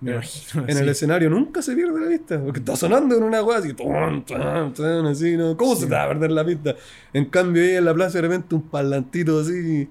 [0.00, 0.64] Me Eh, imagino.
[0.68, 0.82] En sí.
[0.82, 4.24] el escenario nunca se pierde la pista, porque está sonando en una weá así, tun,
[4.24, 5.56] tun, tun, así, ¿no?
[5.56, 6.74] ¿Cómo se te va a perder la pista?
[7.12, 9.88] En cambio, ahí en la plaza de repente un parlantito así,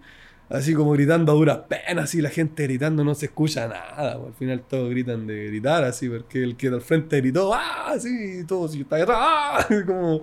[0.49, 4.27] así como gritando a duras penas, así, la gente gritando, no se escucha nada, pues,
[4.29, 7.91] al final todos gritan de gritar, así, porque el que al frente gritó, ¡ah!
[7.91, 9.67] Así, y todos, y está atrás, ¡ah!
[9.85, 10.21] Como,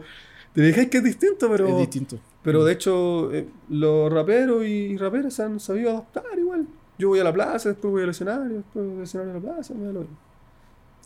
[0.53, 2.19] te que es distinto, pero, Es distinto.
[2.43, 6.67] pero de hecho, eh, los raperos y raperas se han sabido adaptar igual.
[6.99, 9.41] Yo voy a la plaza, después voy al escenario, después voy al escenario a la
[9.41, 10.07] plaza, me da lo.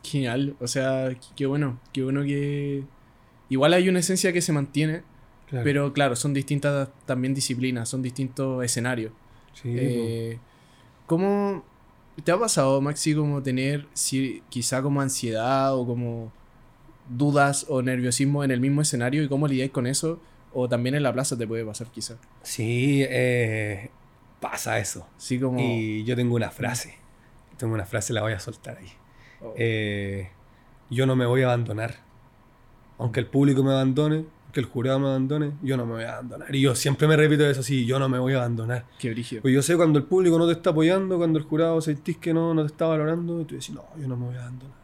[0.02, 0.56] Genial.
[0.60, 1.78] O sea, qué bueno.
[1.92, 2.84] Qué bueno que.
[3.48, 5.02] Igual hay una esencia que se mantiene,
[5.48, 5.64] Claro.
[5.64, 9.12] pero claro, son distintas también disciplinas, son distintos escenarios.
[9.52, 10.38] Sí, Eh,
[11.06, 11.62] ¿Cómo
[12.24, 16.32] te ha pasado, Maxi, como tener si, quizá como ansiedad o como
[17.08, 20.18] dudas o nerviosismo en el mismo escenario y cómo lidiáis con eso?
[20.52, 22.16] O también en la plaza te puede pasar, quizá.
[22.42, 23.90] Sí, eh,
[24.40, 25.06] pasa eso.
[25.18, 25.58] Sí, como.
[25.60, 26.94] Y yo tengo una frase.
[27.58, 28.88] Tengo una frase, la voy a soltar ahí.
[29.42, 30.30] oh, Eh,
[30.90, 31.96] yo no me voy a abandonar.
[32.98, 36.12] Aunque el público me abandone, aunque el jurado me abandone, yo no me voy a
[36.14, 36.54] abandonar.
[36.54, 38.84] Y yo siempre me repito eso, sí, yo no me voy a abandonar.
[39.00, 39.42] qué brígido.
[39.42, 42.32] Pues yo sé cuando el público no te está apoyando, cuando el jurado sentís que
[42.32, 44.76] no, no te está valorando, y tú decís, no, yo no me voy a abandonar.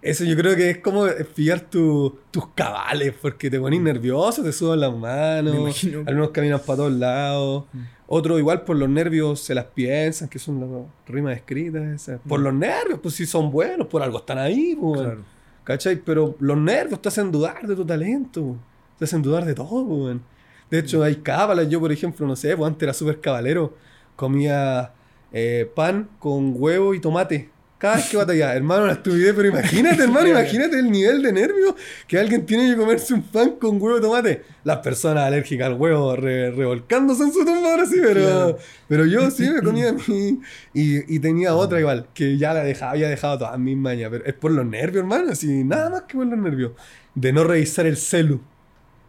[0.00, 4.52] Eso yo creo que es como pillar tu- tus cabales, porque te ponís nervioso, te
[4.52, 7.78] sudan las manos, algunos caminan para todos lados, Mm.
[8.08, 10.68] otros igual por los nervios se las piensan, que son las
[11.08, 12.20] rimas escritas esas.
[12.28, 12.42] Por Mm.
[12.44, 15.22] los nervios, pues si son buenos, por algo están ahí, pues, Claro.
[15.64, 15.96] ¿cachai?
[15.96, 18.56] Pero los nervios te hacen dudar de tu talento,
[18.98, 20.22] te hacen dudar de todo, weón.
[20.70, 21.68] De hecho, hay cábalas.
[21.68, 23.76] Yo, por ejemplo, no sé, pues antes era súper cabalero.
[24.16, 24.92] Comía
[25.32, 27.50] eh, pan con huevo y tomate.
[27.76, 31.76] Cada vez que batallaba, hermano, una estupidez, pero imagínate, hermano, imagínate el nivel de nervio
[32.06, 34.42] que alguien tiene que comerse un pan con huevo y tomate.
[34.62, 38.58] Las personas alérgicas al huevo re- revolcándose en su tumba ahora sí, pero, Claro.
[38.88, 40.40] pero yo sí me comía mi.
[40.72, 44.24] Y, y tenía otra igual, que ya la dejaba, había dejado todas mis mañas, pero
[44.24, 46.72] es por los nervios, hermano, así, nada más que por los nervios.
[47.14, 48.40] De no revisar el celu.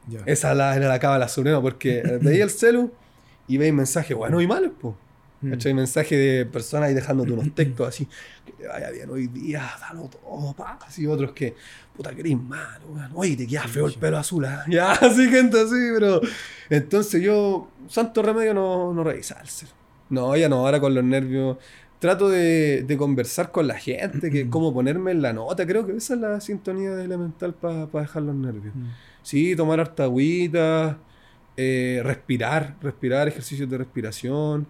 [0.08, 0.22] Ya.
[0.26, 2.91] Esa la, era la cábala suprema, porque eh, veía el celu
[3.48, 4.96] y veía mensajes buenos y malos, pues.
[5.50, 5.74] ¿Cachai?
[5.74, 8.08] Mensaje de personas ahí dejándote unos textos así,
[8.46, 10.80] que te vaya bien hoy día, dalo todo, pa.
[10.86, 11.56] Así otros que,
[11.96, 13.12] puta, querés malo, weón.
[13.13, 14.63] Oye, te queda feo el pelo azul, ¿ah?
[14.70, 16.22] Ya, así, gente, así, pero.
[16.70, 19.72] Entonces yo, santo remedio no, no revisárselo.
[20.10, 21.58] No, ya no, ahora con los nervios.
[22.00, 25.65] Trato de, de conversar con la gente, que cómo ponerme en la nota.
[25.68, 28.74] Creo que esa es la sintonía elemental para dejar los nervios.
[28.74, 28.89] Mm.
[29.26, 31.00] Sí, tomar harta agüita,
[31.58, 34.68] eh, respirar, respirar, ejercicios de respiración,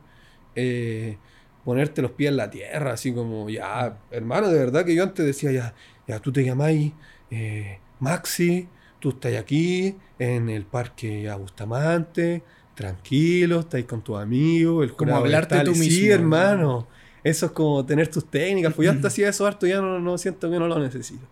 [0.55, 1.17] eh,
[1.65, 5.25] ponerte los pies en la tierra, así como, ya, hermano, de verdad que yo antes
[5.25, 5.75] decía, ya,
[6.07, 6.93] ya tú te llamáis
[7.31, 12.41] eh, Maxi, tú estás aquí en el parque Bustamante,
[12.75, 16.87] tranquilo, estáis con tus amigos, el Como hablarte tal, tú y Sí, mismo, hermano.
[17.25, 20.17] Eso es como tener tus técnicas, pues yo hasta hacía eso harto, ya no, no
[20.17, 21.27] siento que no lo necesito.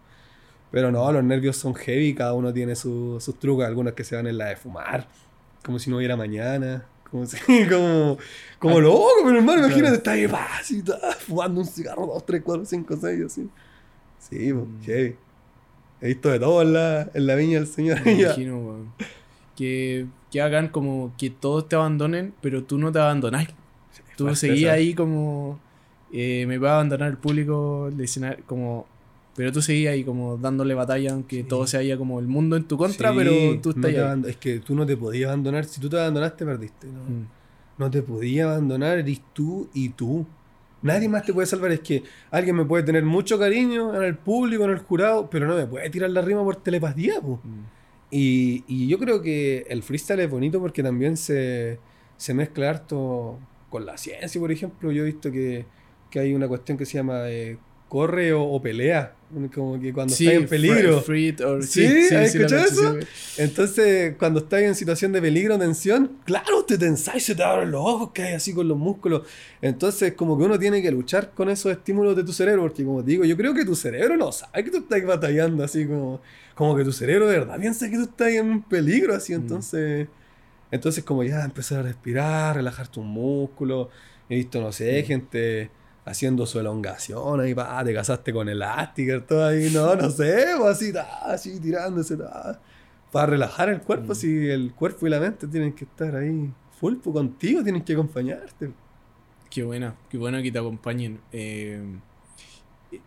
[0.73, 4.15] Pero no, los nervios son heavy, cada uno tiene su- sus trucos, algunos que se
[4.17, 5.07] van en la de fumar,
[5.63, 7.37] como si no hubiera mañana, como si,
[7.69, 8.17] como,
[8.59, 9.67] como loco, pero hermano, claro.
[9.67, 10.83] imagínate, estás ahí, pa, así,
[11.19, 13.47] fumando un cigarro, dos, tres, cuatro, cinco, seis, así.
[14.19, 14.81] Sí, pues, Mm.
[14.83, 15.15] heavy.
[16.01, 18.03] He visto de todo en la, en la viña del Señor.
[18.03, 18.93] Me imagino, weón.
[19.55, 23.47] Que, que hagan como que todos te abandonen, pero tú no te abandonás.
[24.17, 24.47] Tú esa.
[24.47, 25.59] ahí como.
[26.11, 28.85] eh, me va a abandonar el público, el escenario, como.
[29.35, 31.43] Pero tú seguías ahí como dándole batalla, aunque Sí.
[31.43, 33.95] todo se haya como el mundo en tu contra, Sí, pero tú no estás ahí.
[33.95, 35.65] aband- Es que tú no te podías abandonar.
[35.65, 36.87] Si tú te abandonaste, perdiste.
[36.87, 37.01] ¿no?
[37.03, 37.27] Mm.
[37.79, 40.25] No te podía abandonar, eres tú y tú.
[40.83, 41.71] Nadie más te puede salvar.
[41.71, 45.47] Es que alguien me puede tener mucho cariño en el público, en el jurado, pero
[45.47, 47.19] no me puede tirar la rima por telepatía.
[47.21, 47.39] po.
[47.43, 47.63] Mm.
[48.11, 51.79] Y, y yo creo que el freestyle es bonito porque también se,
[52.17, 53.39] se mezcla harto
[53.71, 54.91] con la ciencia, por ejemplo.
[54.91, 55.65] Yo he visto que,
[56.11, 57.57] que hay una cuestión que se llama eh,
[57.93, 59.13] corre o, o pelea.
[59.53, 60.97] Como que cuando Sí, estás en peligro.
[60.97, 61.87] or- ¿Sí?
[62.07, 62.97] sí, ¿Has sí, escuchado eso?
[63.37, 67.81] Entonces, cuando estás en situación de peligro, tensión, claro, te tensáis, se te abren los
[67.81, 69.23] ojos, caes así con los músculos.
[69.61, 73.03] Entonces, como que uno tiene que luchar con esos estímulos de tu cerebro, porque como
[73.03, 76.19] te digo, yo creo que tu cerebro no sabe que tú estás batallando, así como,
[76.55, 79.33] como que tu cerebro de verdad piensa que tú estás en peligro, así.
[79.33, 79.41] Mm.
[79.41, 80.07] Entonces,
[80.71, 83.87] entonces como ya empezar a respirar, relajar tus músculos.
[84.29, 85.05] He visto, no sé, Mm.
[85.05, 85.69] gente
[86.05, 90.75] haciendo su elongación ahí, pa, te casaste con Elastic, todo ahí, no, no sé, pues
[90.77, 92.59] así, ta, así tirándose, ta,
[93.11, 94.15] para relajar el cuerpo, Mm.
[94.15, 97.93] si el cuerpo y la mente tienen que estar ahí full pues, contigo, tienen que
[97.93, 98.71] acompañarte.
[99.49, 101.19] Qué buena, qué bueno que te acompañen.
[101.31, 101.79] Eh,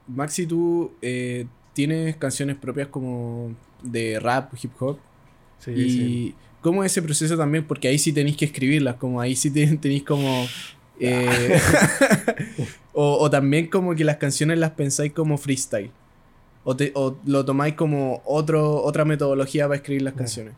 [0.08, 4.98] Maxi, tú eh, tienes canciones propias como de rap, hip hop.
[5.58, 6.34] Sí, y sí.
[6.60, 9.76] cómo es ese proceso también, porque ahí sí tenéis que escribirlas, como ahí sí te-
[9.78, 10.46] tenéis como...
[11.00, 11.58] eh,
[12.92, 15.90] o, o también como que las canciones las pensáis como freestyle.
[16.64, 20.54] O, te- o lo tomáis como otro, otra metodología para escribir las canciones.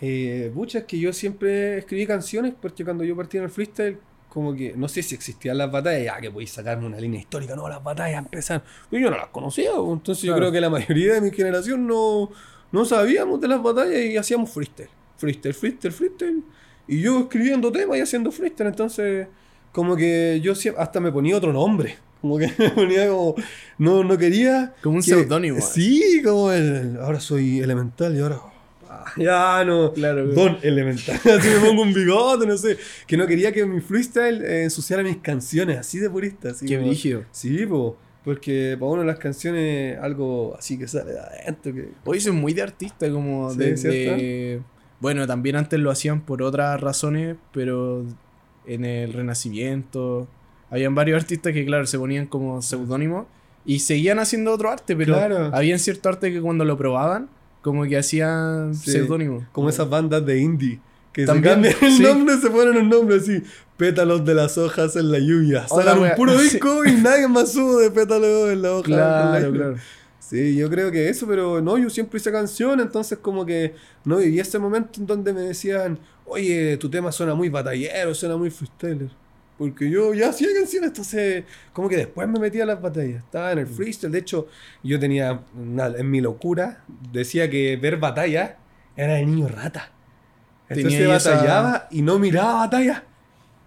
[0.00, 3.98] Eh, pucha, es que yo siempre escribí canciones porque cuando yo partí en el freestyle,
[4.28, 7.54] como que no sé si existían las batallas, ya que podéis sacarme una línea histórica,
[7.54, 8.64] no, las batallas empezaron.
[8.90, 12.30] Pero yo no las conocía, entonces yo creo que la mayoría de mi generación no,
[12.72, 14.88] no sabíamos de las batallas y hacíamos freestyle.
[15.16, 16.42] Freestyle, freestyle, freestyle.
[16.88, 19.28] Y yo escribiendo temas y haciendo freestyle, entonces
[19.72, 21.96] como que yo hasta me ponía otro nombre.
[22.20, 23.34] Como que me ponía como.
[23.78, 24.74] No, no quería.
[24.82, 25.60] Como un que- seudónimo.
[25.60, 26.96] Sí, como el.
[27.00, 28.38] Ahora soy elemental y ahora.
[28.88, 29.92] ah, Ya no.
[29.92, 30.26] Claro.
[30.28, 31.16] Don elemental.
[31.38, 32.76] Así me pongo un bigote, no sé.
[33.06, 36.50] Que no quería que mi freestyle eh, ensuciara mis canciones, así de purista.
[36.50, 37.24] Así Qué brígido.
[37.32, 41.74] Sí, po, porque para uno las canciones algo así que sale de adentro.
[41.74, 41.88] Que...
[42.04, 44.60] Hoy son muy de artista, como Sí, de, de-
[45.00, 48.04] Bueno, también antes lo hacían por otras razones, pero
[48.66, 50.28] en el Renacimiento.
[50.70, 53.26] Habían varios artistas que, claro, se ponían como seudónimos
[53.64, 55.50] y seguían haciendo otro arte, pero Claro.
[55.54, 57.28] habían cierto arte que cuando lo probaban,
[57.60, 58.92] como que hacían Sí.
[58.92, 59.44] seudónimos.
[59.52, 60.80] Como esas bandas de indie.
[61.12, 62.02] Que También, se cambian el sí.
[62.02, 63.42] nombre, se ponen un nombre así.
[63.76, 65.68] Pétalos de las hojas en la lluvia.
[65.68, 66.44] Sacan un puro Sí.
[66.44, 68.86] disco y nadie más sube de pétalos en la hoja.
[68.86, 69.74] en la Claro, claro.
[70.32, 73.74] Sí, yo creo que eso, pero no, yo siempre hice canción, entonces como que
[74.06, 78.38] no viví ese momento en donde me decían, oye, tu tema suena muy batallero, suena
[78.38, 79.10] muy freestyler.
[79.58, 83.22] Porque yo ya hacía canciones, entonces como que después me metí a las batallas.
[83.22, 84.48] Estaba en el freestyle, de hecho,
[84.82, 88.56] yo tenía, una- en mi locura, decía que ver batalla
[88.96, 89.92] era de niño rata.
[90.70, 93.04] Entonces Tenía esa- batallaba y no miraba batalla.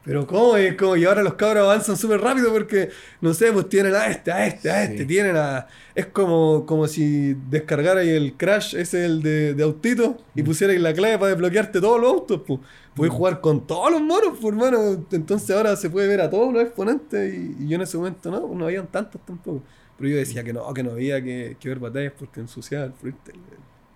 [0.05, 0.55] Pero ¿cómo?
[0.55, 2.89] Es como, y ahora los cabros avanzan súper rápido porque,
[3.21, 5.05] no sé, pues tienen a este, a este, a este, Sí.
[5.05, 5.65] tienen a...
[5.95, 10.45] Es como, como si descargarais el Crash, ese el de, de autito, y Mm.
[10.45, 12.59] pusierais la clave para desbloquearte todos los autos, pues.
[12.95, 13.17] Puedes Mm.
[13.17, 15.05] jugar con todos los monos, pues, hermano.
[15.11, 18.29] Entonces ahora se puede ver a todos los exponentes y, y yo en ese momento
[18.29, 19.63] no, no habían tantos tampoco.
[19.97, 22.93] Pero yo decía que no, que no había que, que ver batallas porque ensuciaba el
[22.93, 23.39] freestyle.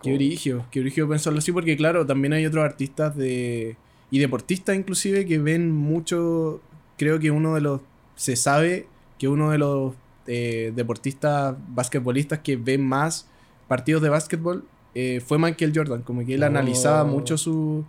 [0.01, 3.75] Qué brígido, qué brígido pensarlo así, porque claro, también hay otros artistas de
[4.11, 6.61] y deportistas inclusive que ven mucho
[6.97, 7.81] creo que uno de los.
[8.15, 9.93] Se sabe que uno de los
[10.27, 13.27] eh, deportistas basquetbolistas que ve más
[13.67, 16.01] partidos de básquetbol eh, fue Michael Jordan.
[16.01, 16.47] Como que él Oh.
[16.47, 17.85] analizaba mucho su.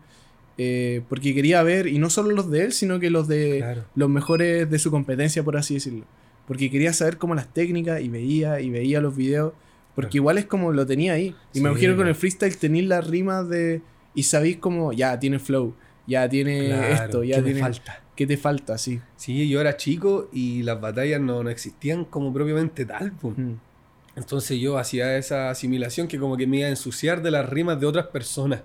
[0.63, 3.85] eh, porque quería ver, y no solo los de él, sino que los de Claro.
[3.95, 6.05] los mejores de su competencia, por así decirlo.
[6.47, 9.55] Porque quería saber cómo las técnicas y veía y veía los videos.
[9.95, 11.35] Porque igual es como lo tenía ahí.
[11.55, 13.81] Y Sí, me imagino con el freestyle tenéis las rimas de.
[14.15, 15.75] Y sabéis como, ya tiene flow,
[16.11, 17.61] ya tiene Claro, esto, ya ¿qué me tiene.
[17.61, 18.01] falta?
[18.17, 18.77] ¿Qué te falta?
[18.79, 19.01] Sí.
[19.17, 23.13] Sí, yo era chico y las batallas no, no existían como propiamente tal.
[23.13, 23.31] po.
[23.31, 23.59] Mm.
[24.17, 27.81] Entonces yo hacía esa asimilación que como que me iba a ensuciar de las rimas
[27.81, 28.63] de otras personas.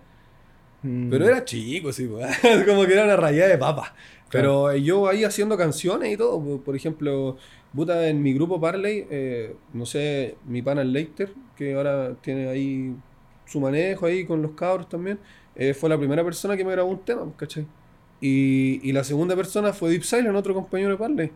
[0.81, 1.09] Mm.
[1.09, 2.19] Pero era chico, sí, po.
[2.67, 3.95] como que era una rayada de papa.
[4.31, 6.61] Pero eh, yo ahí haciendo canciones y todo, po.
[6.61, 7.37] por ejemplo,
[7.73, 12.93] puta, en mi grupo Parley, eh, no sé, mi pana Leiter, que ahora tiene ahí
[13.45, 15.19] su manejo ahí con los cabros también,
[15.55, 17.65] eh, fue la primera persona que me grabó un tema, ¿cachai?
[18.21, 21.31] Y, y la segunda persona fue Deep Silent, otro compañero de Parley.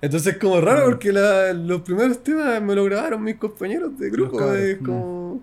[0.00, 0.90] Entonces es como raro Mm.
[0.90, 4.52] porque la- los primeros temas me lo grabaron mis compañeros de grupo.
[4.54, 4.84] Es mm.
[4.84, 5.40] como...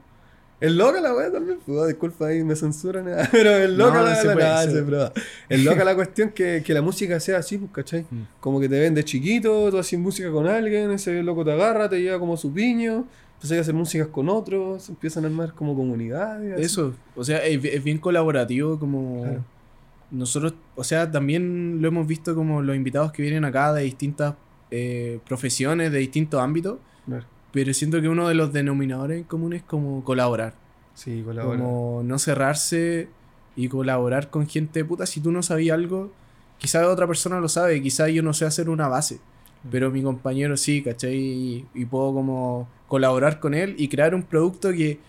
[0.61, 4.09] El loca la weá también, ah, disculpa ahí me censuran, pero el loca No, no
[4.35, 5.13] la, prueba.
[5.47, 8.01] El loca la cuestión que, que la música sea así, pues, ¿cachai?
[8.11, 8.23] Mm.
[8.41, 11.87] Como que te ven de chiquito, tú haces música con alguien, ese loco te agarra,
[11.87, 13.07] te lleva como su piño,
[13.39, 16.60] empiezas a hacer músicas con otros, empiezan a armar como comunidades.
[16.60, 19.21] Eso, o sea, es, es bien colaborativo como...
[19.23, 19.43] Claro.
[20.12, 24.34] Nosotros, o sea, también lo hemos visto como los invitados que vienen acá de distintas
[24.71, 27.25] eh, profesiones, de distintos ámbitos, Claro.
[27.52, 30.56] pero siento que uno de los denominadores en común es como colaborar.
[30.95, 31.60] Sí, colabora.
[31.60, 33.08] Como no cerrarse
[33.56, 36.12] y colaborar con gente, puta, si tú no sabías algo,
[36.58, 39.19] quizás otra persona lo sabe, quizás yo no sé hacer una base,
[39.71, 41.15] pero mi compañero sí, ¿cachai?
[41.17, 44.99] Y, y puedo como colaborar con él y crear un producto que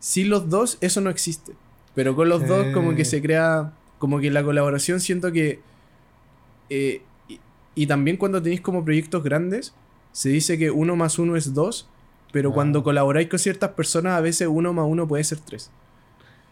[0.00, 1.52] sin los dos eso no existe,
[1.94, 5.60] pero con los dos como que se crea, como que la colaboración siento que...
[6.70, 7.40] eh, y,
[7.74, 9.74] y también cuando tenéis como proyectos grandes,
[10.12, 11.88] se dice que uno más uno es dos,
[12.32, 12.54] pero Ah.
[12.54, 15.70] cuando colaboráis con ciertas personas, a veces uno más uno puede ser tres.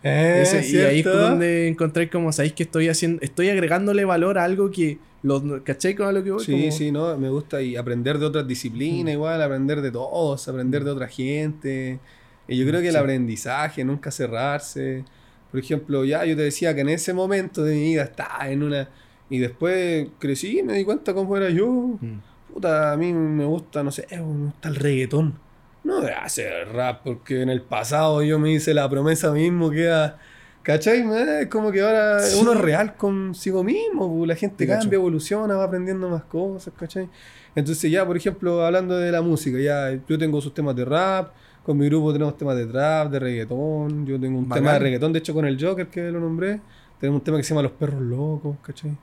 [0.05, 4.39] Eh, Ese- y ahí es donde encontráis como, sabéis que estoy haciendo, estoy agregándole valor
[4.39, 6.45] a algo que, lo, ¿cachai con lo que voy?
[6.45, 10.47] Sí, Como- sí, no, me gusta y aprender de otras disciplinas, igual, aprender de todos,
[10.49, 12.01] aprender de otra gente.
[12.49, 12.99] Y yo creo que el Sí.
[12.99, 15.05] aprendizaje, nunca cerrarse.
[15.51, 18.63] Por ejemplo, ya yo te decía que en ese momento de mi vida estaba en
[18.63, 18.89] una.
[19.31, 21.67] Y después crecí y me di cuenta cómo era yo.
[22.01, 22.19] Mm.
[22.53, 25.39] Puta, a mí me gusta, no sé, me gusta el reggaetón.
[25.85, 29.85] No de hacer rap, porque en el pasado yo me hice la promesa mismo que
[29.85, 30.19] era.
[30.63, 31.05] ¿Cachai?
[31.41, 32.39] Es como que ahora Sí.
[32.41, 34.81] uno es real consigo mismo, pu, la gente cacho.
[34.83, 37.09] cambia, evoluciona, va aprendiendo más cosas, ¿cachai?
[37.55, 41.33] Entonces ya, por ejemplo, hablando de la música, ya yo tengo sus temas de rap,
[41.65, 44.63] con mi grupo tenemos temas de trap, de reggaetón, yo tengo un Bacán.
[44.63, 46.61] tema de reggaetón, de hecho con el Joker que lo nombré,
[47.01, 48.97] tenemos un tema que se llama Los Perros Locos, ¿cachai?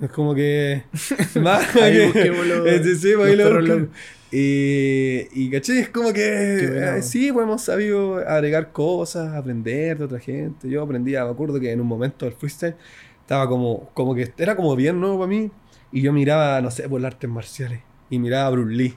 [0.00, 0.82] Es como que...
[1.40, 3.88] más Ahí que- busquémoslo, sí, sí, ahí lo.
[4.36, 5.78] Y, y ¿cachai?
[5.78, 6.96] Es como que bueno.
[6.96, 10.68] eh, sí, pues hemos sabido agregar cosas, aprender de otra gente.
[10.68, 12.74] Yo aprendía, me acuerdo que en un momento del freestyle
[13.20, 15.50] estaba como, como que era como bien nuevo para mí.
[15.92, 17.80] Y yo miraba, no sé, por las artes marciales.
[18.10, 18.94] Y miraba a Bruce Lee.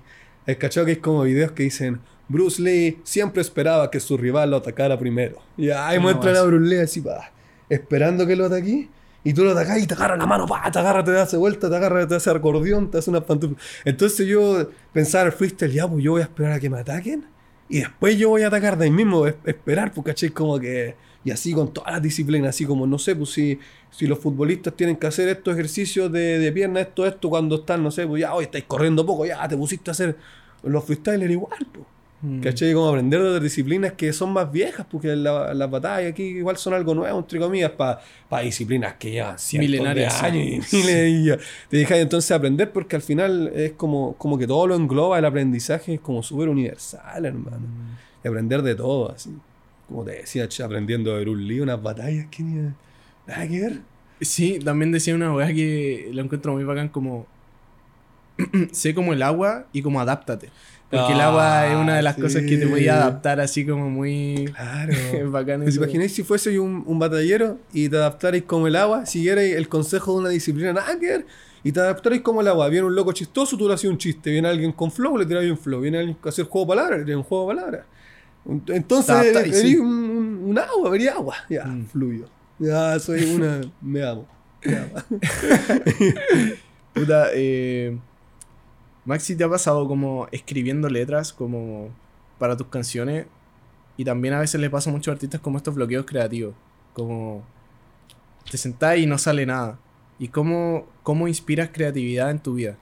[0.48, 4.50] El cachado que es como videos que dicen, Bruce Lee siempre esperaba que su rival
[4.50, 5.38] lo atacara primero.
[5.56, 6.42] Y ahí muestran guasa.
[6.42, 7.32] a Bruce Lee así, pa,
[7.70, 8.90] esperando que lo ataque.
[9.24, 11.70] Y tú lo atacás y te agarra la mano, pa, te agarra, te hace vuelta,
[11.70, 13.58] te agarra, te hace acordeón, te hace una pantufla.
[13.84, 16.80] Entonces yo pensaba en el freestyle, ya, pues yo voy a esperar a que me
[16.80, 17.26] ataquen.
[17.70, 20.30] Y después yo voy a atacar de ahí mismo, es- esperar, pues, ¿cachai?
[20.30, 20.96] Como que.
[21.24, 24.74] Y así con todas las disciplinas, así como, no sé, pues si, si los futbolistas
[24.76, 28.22] tienen que hacer estos ejercicios de, de pierna, esto, esto, cuando están, no sé, pues
[28.22, 30.16] ya hoy estáis corriendo poco, ya te pusiste a hacer
[30.64, 31.86] los freestylers igual, pues.
[32.22, 32.42] Mm.
[32.42, 32.74] ¿Cachai?
[32.74, 36.58] Como aprender de otras disciplinas que son más viejas, porque la- las batallas aquí igual
[36.58, 38.02] son algo nuevo, entre comillas, para
[38.44, 40.78] disciplinas que llevan Milenarias, de años sí.
[40.80, 41.40] y miles.
[41.70, 45.26] Te dejas entonces aprender porque al final es como, como que todo lo engloba, el
[45.26, 47.60] aprendizaje es como súper universal, hermano.
[47.60, 48.26] Mm.
[48.26, 49.32] Y aprender de todo, así.
[49.88, 52.74] Como te decía, che, aprendiendo de un lío, unas batallas que ni
[53.28, 53.80] nada que ver.
[54.20, 57.28] Sí, también decía una weá que lo encuentro muy bacán como...
[58.72, 60.50] sé como el agua y como adáptate.
[60.90, 62.22] Porque el agua Ah, es una de las sí.
[62.22, 64.46] cosas que te voy a adaptar así como muy...
[64.56, 64.94] Claro.
[65.32, 69.54] bacán ¿Te imagináis si fuese un, un batallero y te adaptarais como el agua, siguierais
[69.56, 71.26] el consejo de una disciplina nada que ver,
[71.64, 72.70] y te adaptarais como el agua?
[72.70, 74.32] Viene un loco chistoso, tú le haces un chiste.
[74.32, 75.82] Viene alguien con flow, le tiráis un flow.
[75.82, 77.86] Viene alguien a hacer juego de palabras, le tiráis un juego de palabras.
[78.70, 79.76] Entonces, eres sí.
[79.76, 81.36] un, un- un agua, vería agua.
[81.50, 81.86] Ya, Mm.
[81.88, 82.30] fluyo.
[82.60, 83.60] Ya, soy una.
[83.82, 84.26] me amo.
[84.64, 84.92] Me amo.
[86.94, 87.98] Puta, eh,
[89.08, 91.96] Maxi, ¿te ha pasado como escribiendo letras como
[92.38, 93.26] para tus canciones?
[93.96, 96.54] Y también a veces le pasa a muchos artistas como estos bloqueos creativos.
[96.92, 97.42] Como
[98.52, 99.80] te sentás y no sale nada.
[100.20, 102.76] ¿Y cómo, cómo inspiras creatividad en tu vida?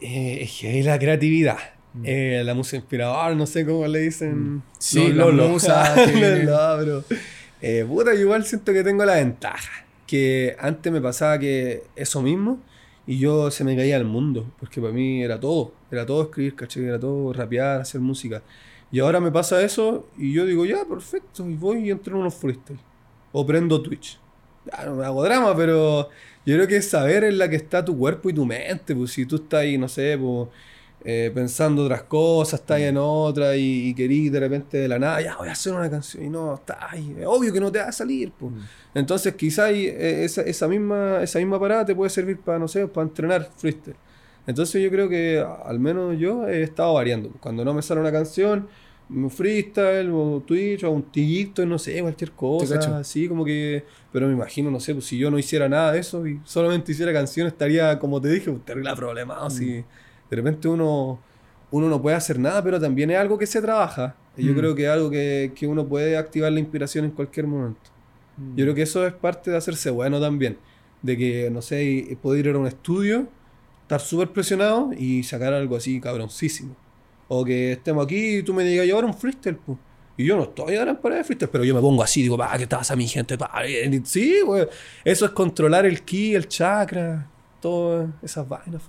[0.00, 1.58] Eh, es que la creatividad.
[1.94, 2.02] Mm.
[2.04, 4.62] Eh, la musa inspiradora, no sé cómo le dicen.
[4.78, 5.92] Sí, No, la musa
[6.44, 7.04] no, bro.
[7.60, 9.86] Eh, puta, yo igual siento que tengo la ventaja.
[10.06, 12.60] Que antes me pasaba que eso mismo
[13.06, 14.46] y yo se me caía el mundo.
[14.58, 15.72] Porque para mí era todo.
[15.90, 16.84] Era todo escribir, ¿cachai?
[16.84, 18.42] Era todo rapear, hacer música.
[18.90, 21.48] Y ahora me pasa eso y yo digo, ya, perfecto.
[21.48, 22.78] Y voy y entro en unos freestyle.
[23.32, 24.18] O prendo Twitch.
[24.64, 26.08] Ya, no me hago drama, pero
[26.44, 28.94] yo creo que saber en la que está tu cuerpo y tu mente.
[28.94, 30.48] Pues si tú estás ahí, no sé, pues,
[31.04, 34.98] eh, pensando otras cosas, estás ahí en otra y, y querís de repente de la
[34.98, 37.16] nada, ya voy a hacer una canción y no, estás ahí.
[37.24, 38.32] Obvio que no te va a salir.
[38.32, 38.52] Pues.
[38.94, 42.66] Entonces quizá ahí, eh, esa, esa, misma, esa misma parada te puede servir para, no
[42.66, 43.96] sé, para entrenar freestyle.
[44.46, 47.30] Entonces yo creo que al menos yo he estado variando.
[47.40, 48.68] Cuando no me sale una canción,
[49.08, 53.84] un freestyle o Twitch o un TikTok, no sé, cualquier cosa, así como que...
[54.12, 56.92] Pero me imagino, no sé, pues si yo no hiciera nada de eso y solamente
[56.92, 59.50] hiciera canción, estaría, como te dije, un terrible problemado.
[59.50, 59.84] Si
[60.30, 61.18] de repente uno,
[61.70, 64.14] uno no puede hacer nada, pero también es algo que se trabaja.
[64.36, 64.56] Y yo Mm.
[64.56, 67.80] creo que es algo que, que uno puede activar la inspiración en cualquier momento.
[68.54, 70.58] Yo creo que eso es parte de hacerse bueno también.
[71.00, 73.28] De que, no sé, y- poder ir a un estudio,
[73.82, 76.76] estar súper presionado y sacar algo así cabroncísimo.
[77.28, 79.78] O que estemos aquí y tú me digas, yo ahora un freestyle, pues.
[80.18, 82.36] Y yo no estoy ahora en pared de freestyle, pero yo me pongo así, digo,
[82.36, 83.36] va, ¿qué pasa, mi gente?
[83.38, 84.66] Pa, y- Sí, güey.
[85.04, 87.26] Eso es controlar el ki, el chakra,
[87.60, 88.82] todas esas vainas.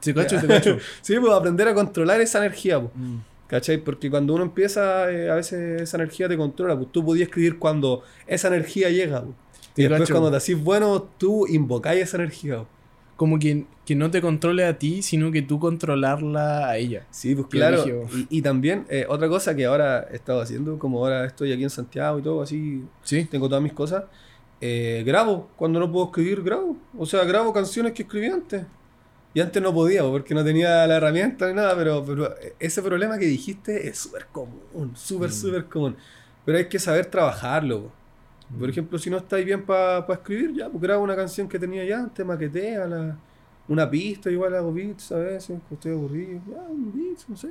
[0.00, 0.76] Te cacho, te cacho.
[1.02, 2.92] Sí, pues aprender a controlar esa energía, pues.
[2.94, 3.16] Mm.
[3.46, 3.78] ¿Cachai?
[3.78, 6.76] Porque cuando uno empieza, eh, a veces esa energía te controla.
[6.76, 9.22] Pues tú podías escribir cuando esa energía llega.
[9.22, 9.34] pues.
[9.76, 10.14] Y después cacho.
[10.14, 12.56] cuando te hacís bueno, tú invocáis esa energía.
[12.58, 12.68] pues.
[13.16, 17.06] Como que, que no te controle a ti, sino que tú controlarla a ella.
[17.10, 17.84] Sí, pues claro.
[18.30, 21.68] y también, eh, otra cosa que ahora he estado haciendo, como ahora estoy aquí en
[21.70, 23.26] Santiago y todo, así, Sí.
[23.30, 24.04] tengo todas mis cosas,
[24.60, 25.50] eh, grabo.
[25.56, 26.76] Cuando no puedo escribir, grabo.
[26.96, 28.62] O sea, grabo canciones que escribí antes.
[29.32, 33.16] Y antes no podía, porque no tenía la herramienta ni nada, pero, pero ese problema
[33.18, 35.32] que dijiste es súper común, súper, Mm.
[35.32, 35.96] súper común.
[36.44, 37.92] Pero hay que saber trabajarlo.
[38.58, 38.70] Por Mm.
[38.70, 42.00] ejemplo, si no estáis bien para escribir, ya, pues grabo una canción que tenía ya
[42.00, 43.16] antes, maquetea la,
[43.68, 47.50] una pista, igual hago beats a veces, estoy aburrido, ya, un beats, no sé.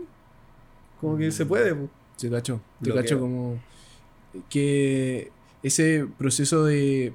[0.99, 1.89] Como que se puede, pues.
[2.17, 2.59] Te cacho.
[2.81, 3.01] Te Bloqueo.
[3.03, 3.57] cacho como
[4.49, 5.31] que
[5.63, 7.13] ese proceso de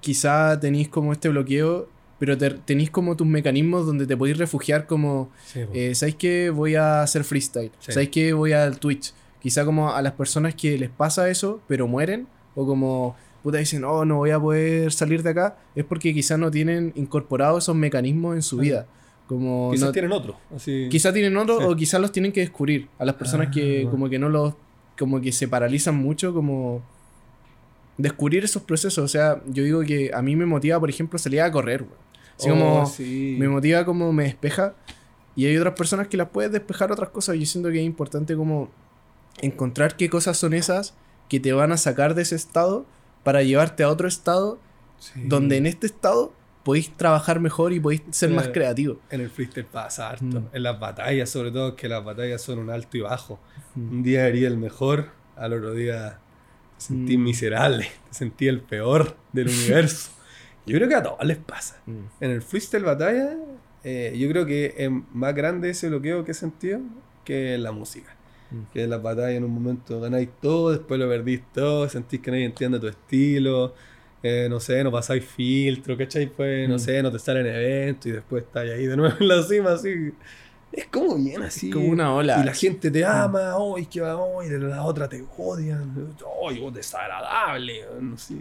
[0.00, 1.88] quizá tenéis como este bloqueo,
[2.18, 6.74] pero te- tenéis como tus mecanismos donde te podéis refugiar como, eh, ¿sabéis que voy
[6.74, 7.70] a hacer freestyle?
[7.78, 7.92] Sí.
[7.92, 9.12] ¿Sabéis que voy al Twitch?
[9.40, 13.84] Quizá como a las personas que les pasa eso, pero mueren, o como puta dicen,
[13.84, 17.76] oh, no voy a poder salir de acá, es porque quizá no tienen incorporados esos
[17.76, 18.62] mecanismos en su Ah.
[18.62, 18.86] vida.
[19.28, 20.36] Como Quizás no- tienen otro.
[20.54, 20.88] Así.
[20.90, 21.64] Quizá tienen otro Sí.
[21.64, 22.88] o quizás los tienen que descubrir.
[22.98, 23.90] A las personas Ah, que bueno.
[23.90, 24.54] como que no los...
[24.98, 26.82] como que se paralizan mucho, como...
[27.98, 28.98] Descubrir esos procesos.
[29.04, 31.98] O sea, yo digo que a mí me motiva, por ejemplo, salir a correr, güey.
[32.38, 32.86] Así Oh, como...
[32.86, 33.36] sí.
[33.38, 34.74] Me motiva como me despeja.
[35.34, 37.36] Y hay otras personas que las puedes despejar otras cosas.
[37.38, 38.70] Yo siento que es importante como
[39.42, 40.94] encontrar qué cosas son esas
[41.28, 42.86] que te van a sacar de ese estado
[43.22, 44.58] para llevarte a otro estado
[44.98, 45.20] Sí.
[45.26, 46.32] donde en este estado
[46.64, 48.52] podéis trabajar mejor y podéis ser más Claro.
[48.54, 49.00] creativo.
[49.10, 50.24] En el freestyle pasa harto.
[50.40, 50.46] Mm.
[50.52, 53.38] En las batallas, sobre todo, que las batallas son un alto y bajo.
[53.74, 53.90] Mm.
[53.90, 56.18] Un día haría el mejor, al otro día
[56.78, 57.22] te sentí Mm.
[57.24, 60.10] miserable, te sentí el peor del universo.
[60.66, 61.80] Yo creo que a todos les pasa.
[61.86, 62.04] Mm.
[62.24, 63.36] En el freestyle batalla,
[63.84, 66.80] eh, yo creo que es más grande ese bloqueo que he sentido
[67.24, 68.16] que en la música.
[68.50, 68.72] Mm.
[68.72, 72.30] Que en las batallas en un momento ganáis todo, después lo perdís todo, sentís que
[72.32, 73.74] nadie entiende tu estilo,
[74.24, 76.26] eh, no sé, no pasáis filtro, ¿cachai?
[76.26, 76.78] Pues, no Mm.
[76.80, 80.12] sé, no te salen eventos y después estáis ahí de nuevo en la cima, así.
[80.76, 81.70] Es como bien así.
[81.70, 82.38] Como una ola.
[82.40, 86.60] Y la gente te ama, hoy que va, hoy de la otra te odian, hoy
[86.60, 88.36] vos desagradable, no sé.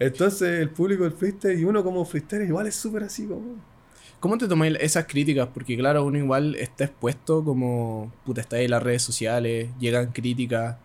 [0.00, 3.54] Entonces el público del freestyle y uno como freestyle igual es súper así como...
[4.18, 5.48] ¿Cómo te tomáis esas críticas?
[5.52, 10.12] Porque claro, uno igual está expuesto como, puta, está ahí en las redes sociales, llegan
[10.12, 10.76] críticas.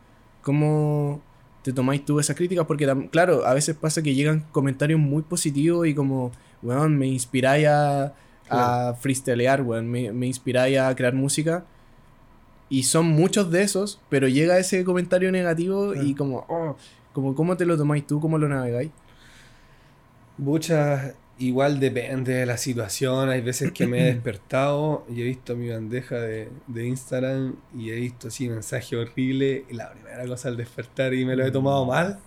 [0.43, 1.21] ¿Cómo
[1.63, 2.65] te tomáis tú esas críticas?
[2.65, 7.67] Porque claro, a veces pasa que llegan comentarios muy positivos y como, weón, me inspiráis
[7.67, 8.13] a,
[8.49, 11.65] a freestylear, weón, me, me inspiráis a crear música.
[12.69, 16.17] Y son muchos de esos, pero llega ese comentario negativo y Claro.
[16.17, 16.75] como, oh,
[17.13, 18.19] como, ¿cómo te lo tomáis tú?
[18.19, 18.91] ¿Cómo lo navegáis?
[20.37, 23.29] Muchas, igual depende de la situación.
[23.29, 27.89] Hay veces que me he despertado y he visto mi bandeja de, de Instagram y
[27.89, 29.65] he visto así mensaje horrible.
[29.69, 32.19] Y la primera cosa al despertar y me lo he tomado mal.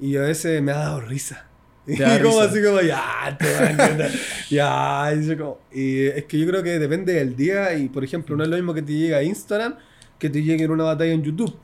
[0.00, 1.46] Y a veces me ha dado risa.
[2.18, 4.10] Y como así como, ya, te van a entender.
[4.50, 7.74] ya, y, yo como- y es que yo creo que depende del día.
[7.74, 9.74] Y por ejemplo, no es lo mismo que te llegue a Instagram
[10.18, 11.56] que te llegue en una batalla en YouTube.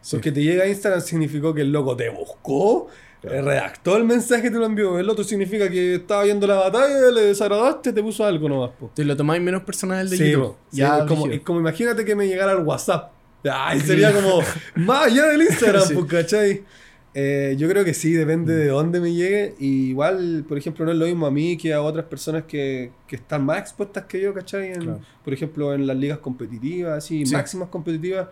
[0.00, 0.16] Sí.
[0.16, 2.86] Porque te llega a Instagram significó que el loco te buscó,
[3.22, 4.98] eh, redactó el mensaje te lo envió.
[4.98, 8.92] El otro significa que estaba viendo la batalla, le desagradaste, te puso algo nomás, po.
[8.94, 10.56] Te lo tomáis menos personal de Sí, YouTube.
[10.70, 13.10] Sí, ya, es como, es como imagínate que me llegara el WhatsApp.
[13.50, 14.40] Ay, sería como
[14.76, 16.62] más allá del Instagram, pues, ¿cachai?
[17.18, 19.54] Eh, yo creo que sí, depende de dónde me llegue.
[19.58, 22.90] Y igual, por ejemplo, no es lo mismo a mí que a otras personas que,
[23.06, 24.72] que están más expuestas que yo, ¿cachai?
[24.72, 25.00] En- Claro.
[25.24, 27.32] Por ejemplo, en las ligas competitivas, así, Sí.
[27.34, 28.28] máximas competitivas,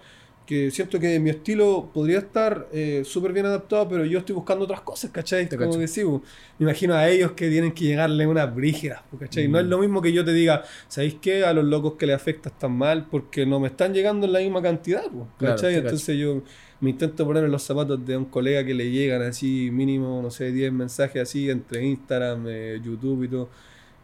[0.46, 4.64] que siento que mi estilo podría estar eh, súper bien adaptado, pero yo estoy buscando
[4.64, 5.48] otras cosas, ¿cachai?
[5.48, 5.80] Te Como cacho.
[5.80, 6.20] que sí, pues,
[6.58, 9.48] me imagino a ellos que tienen que llegarle unas brígidas, pues, ¿cachai?
[9.48, 9.68] No es Mm.
[9.70, 11.44] lo mismo que yo te diga, ¿sabéis qué?
[11.44, 14.40] A los locos que les afecta tan mal porque no me están llegando en la
[14.40, 15.74] misma cantidad, pues, ¿cachai?
[15.76, 16.42] Entonces yo
[16.80, 20.30] me intento poner en los zapatos de un colega que le llegan así, mínimo, no
[20.30, 23.48] sé, 10 mensajes así entre Instagram, eh, YouTube y todo.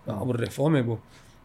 [0.07, 0.99] No, pues refome, pues.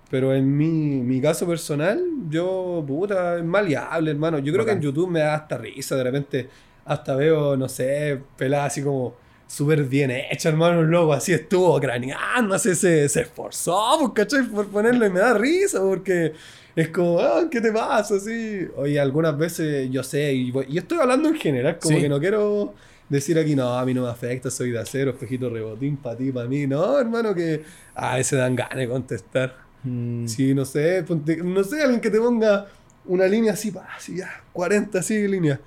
[0.10, 0.68] Pero en mi,
[1.02, 2.00] mi caso personal,
[2.30, 4.40] yo, puta, es maleable, hermano.
[4.40, 4.80] Yo creo Bacán.
[4.80, 5.96] que en YouTube me da hasta risa.
[5.96, 6.50] De repente,
[6.86, 9.16] hasta veo, no sé, peladas así como
[9.48, 10.80] súper bien hecha, hermano.
[10.82, 14.48] Un loco así estuvo craneando, así se, se esforzó, pues, ¿cachai?
[14.48, 16.34] Por ponerlo y me da risa porque
[16.76, 18.16] es como, ah, ¿qué te pasa?
[18.16, 18.68] Así.
[18.76, 22.02] Oye, algunas veces yo sé, y, voy- y estoy hablando en general, como Sí.
[22.04, 22.74] que no quiero
[23.10, 26.32] decir aquí, no, a mí no me afecta, soy de acero, espejito rebotín para ti,
[26.32, 26.68] para mí.
[26.68, 27.64] No, hermano, que
[27.96, 29.65] a veces dan ganas de contestar.
[29.86, 32.68] Mm, Sí, no sé, ponte- no sé, alguien que te ponga
[33.06, 35.60] una línea así, pa, así ya, 40 así líneas.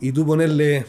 [0.00, 0.84] Y tú ponerle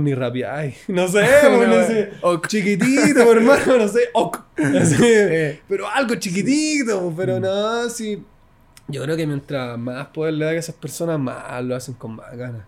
[0.00, 0.76] ni rapeáis.
[0.88, 2.46] No sé, Ok.
[2.48, 4.38] chiquitito, hermano, no sé, ok.
[4.58, 8.22] Así, Eh, pero algo chiquitito, pero no, sí.
[8.88, 12.16] Yo creo que mientras más poder le da a esas personas, más lo hacen con
[12.16, 12.62] más ganas.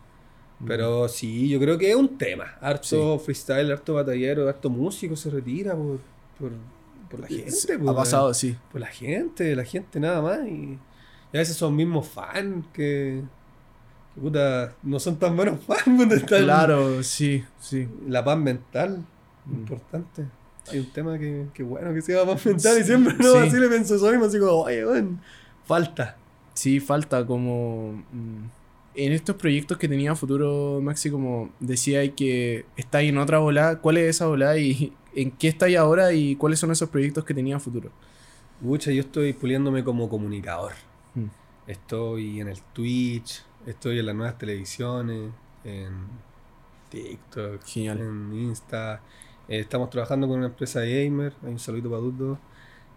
[0.66, 2.55] Pero sí, yo creo que es un tema.
[2.61, 5.99] Harto freestyle, harto batallero, harto músico se retira por,
[6.38, 6.53] por,
[7.11, 7.50] por la gente.
[7.50, 8.56] sí, pues, ha pasado, sí.
[8.70, 10.38] por la gente, la gente nada más.
[10.46, 10.78] Y,
[11.32, 13.22] y a veces son mismos fans que,
[14.14, 16.22] que, puta, no son tan buenos fans.
[16.24, 17.88] Claro, sí, sí.
[18.06, 19.04] La paz mental,
[19.46, 19.54] Mm.
[19.54, 20.26] importante.
[20.70, 23.38] Hay un tema que, que bueno que sea paz mental y siempre no, Sí.
[23.48, 25.18] así le pienso eso mismo, así como, oye, weón,
[25.64, 26.16] falta.
[26.52, 28.04] Sí, falta como...
[28.12, 28.44] mm,
[28.96, 33.96] En estos proyectos que tenía futuro, Maxi, como decía que estáis en otra volada, ¿cuál
[33.96, 37.58] es esa volada y en qué estáis ahora y cuáles son esos proyectos que tenía
[37.58, 37.90] futuro?
[38.61, 40.72] Mucha, yo estoy puliéndome como comunicador.
[41.14, 41.26] Mm.
[41.66, 45.30] Estoy en el Twitch, estoy en las nuevas televisiones,
[45.64, 45.92] en
[46.90, 48.00] TikTok, Genial.
[48.00, 49.00] en Insta.
[49.48, 52.38] Eh, estamos trabajando con una empresa de gamer, hay un saludito para Dudo,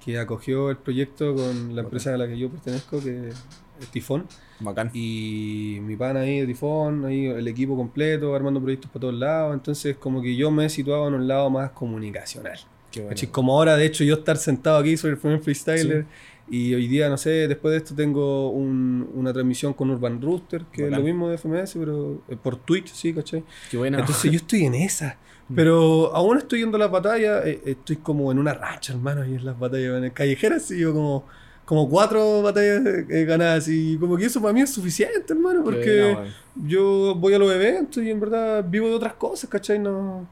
[0.03, 3.31] que acogió el proyecto con la empresa a la que yo pertenezco, que
[3.79, 4.25] es Tifón.
[4.59, 4.89] Bacán.
[4.93, 9.53] Y mi pana ahí de Tifón, ahí el equipo completo, armando proyectos por todos lados.
[9.53, 12.59] Entonces, como que yo me he situado en un lado más comunicacional.
[12.91, 13.19] Qué bueno.
[13.31, 16.05] Como ahora, de hecho, yo estar sentado aquí, soy el primer freestyler.
[16.49, 20.63] Y hoy día, no sé, después de esto tengo un- una transmisión con Urban Rooster,
[20.71, 20.93] que Bacán.
[20.93, 23.43] es lo mismo de FMS, pero eh, por Twitch, sí, ¿cachai?
[23.71, 23.99] Qué buena.
[23.99, 25.17] Entonces yo estoy en esa.
[25.55, 29.35] Pero aún estoy yendo a las batallas, eh, estoy como en una racha, hermano, y
[29.35, 31.25] en las batallas en callejeras, sí, yo como,
[31.65, 36.17] como cuatro batallas eh, ganadas, y como que eso para mí es suficiente, hermano, porque
[36.55, 39.79] yo voy a los eventos y en verdad vivo de otras cosas, ¿cachai?
[39.79, 40.27] No,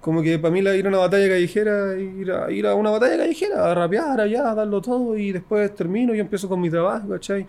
[0.00, 2.90] como que para mí la, ir a una batalla callejera, ir a, ir a una
[2.90, 6.68] batalla callejera, a rapear allá, a darlo todo y después termino y empiezo con mi
[6.68, 7.46] trabajo, ¿cachai?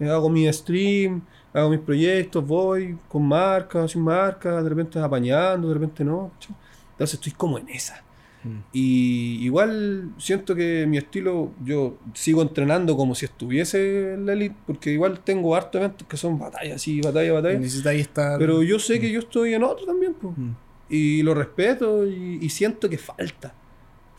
[0.00, 5.68] Eh, hago mi stream, hago mis proyectos, voy con marca, sin marca, de repente apañando,
[5.68, 6.56] de repente no, ¿cachai?
[6.92, 8.02] Entonces estoy como en esa.
[8.44, 8.58] Mm.
[8.72, 14.56] Y igual siento que mi estilo, yo sigo entrenando como si estuviese en la elite,
[14.66, 17.58] porque igual tengo hartos eventos que son batallas, sí, batalla, batalla.
[17.58, 18.38] Necesitáis estar...
[18.38, 20.36] Pero yo sé que yo estoy en otro también, pues.
[20.36, 20.50] Mm.
[20.90, 23.54] Y lo respeto y, y siento que falta.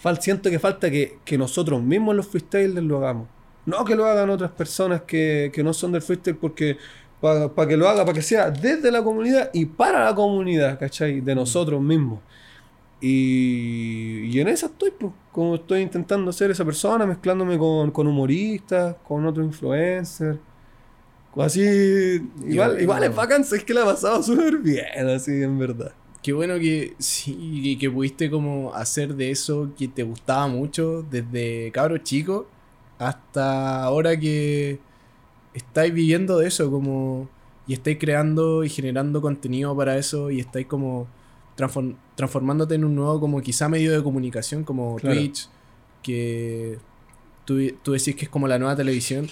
[0.01, 3.27] Fal- siento que falta que, que nosotros mismos los freestylers lo hagamos.
[3.65, 6.77] No que lo hagan otras personas que, que no son del freestyle porque
[7.21, 11.21] para que lo haga, para que sea desde la comunidad y para la comunidad, ¿cachai?
[11.21, 12.19] De nosotros mismos.
[13.05, 18.07] Y, y en esa estoy, pues, como estoy intentando ser esa persona, mezclándome con, con
[18.07, 20.39] humoristas, con otros influencers.
[21.35, 21.61] Así,
[22.47, 22.81] igual, bueno.
[22.81, 25.91] igual es bacán, es que la ha pasado súper bien, así, en verdad.
[26.21, 31.71] Qué bueno que sí, que pudiste como hacer de eso que te gustaba mucho desde
[31.73, 32.47] cabro chico
[32.99, 34.79] hasta ahora que
[35.53, 37.27] estáis viviendo de eso como
[37.67, 41.07] y estáis creando y generando contenido para eso y estáis como
[41.57, 45.15] transform- transformándote en un nuevo como quizá medio de comunicación como Claro.
[45.19, 45.47] Twitch
[46.01, 46.77] que
[47.45, 49.27] tú, tú decís que es como la nueva televisión.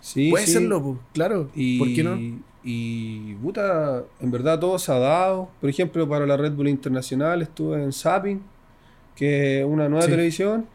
[0.00, 0.52] Sí, Puede sí.
[0.52, 1.50] serlo, claro.
[1.54, 2.18] Y, ¿Por qué no?
[2.66, 5.48] Y, puta, en verdad todo se ha dado.
[5.60, 8.40] Por ejemplo, para la Red Bull Internacional estuve en Zapping,
[9.16, 10.10] que es una nueva Sí.
[10.10, 10.66] televisión.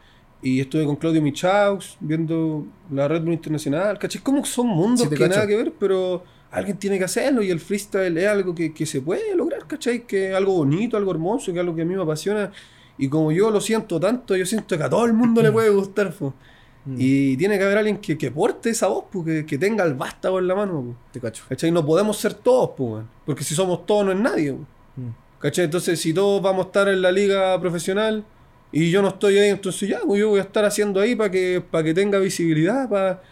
[0.42, 3.98] Y estuve con Claudio Michaux viendo la Red Bull Internacional.
[3.98, 4.22] ¿Cachai?
[4.22, 5.34] Como son mundos Sí, que cacho.
[5.34, 8.86] nada que ver, pero alguien tiene que hacerlo y el freestyle es algo que, que
[8.86, 10.06] se puede lograr, ¿cachai?
[10.06, 12.50] Que es algo bonito, algo hermoso, que es algo que a mí me apasiona.
[12.98, 15.70] Y como yo lo siento tanto, yo siento que a todo el mundo le puede
[15.70, 16.12] gustar.
[16.12, 16.34] po.
[16.84, 16.96] Mm.
[16.98, 19.94] Y tiene que haber alguien que, que porte esa voz, po, que, que tenga el
[19.94, 20.82] vástago en la mano.
[20.82, 20.96] po.
[21.12, 21.44] Te cacho.
[21.48, 21.70] ¿Cachai?
[21.70, 24.52] No podemos ser todos, po, porque si somos todos no es nadie.
[24.52, 25.10] Mm.
[25.38, 25.66] ¿Cachai?
[25.66, 28.24] Entonces, si todos vamos a estar en la liga profesional
[28.72, 31.30] y yo no estoy ahí, entonces ya, pues yo voy a estar haciendo ahí para
[31.30, 33.22] que, para que tenga visibilidad, para...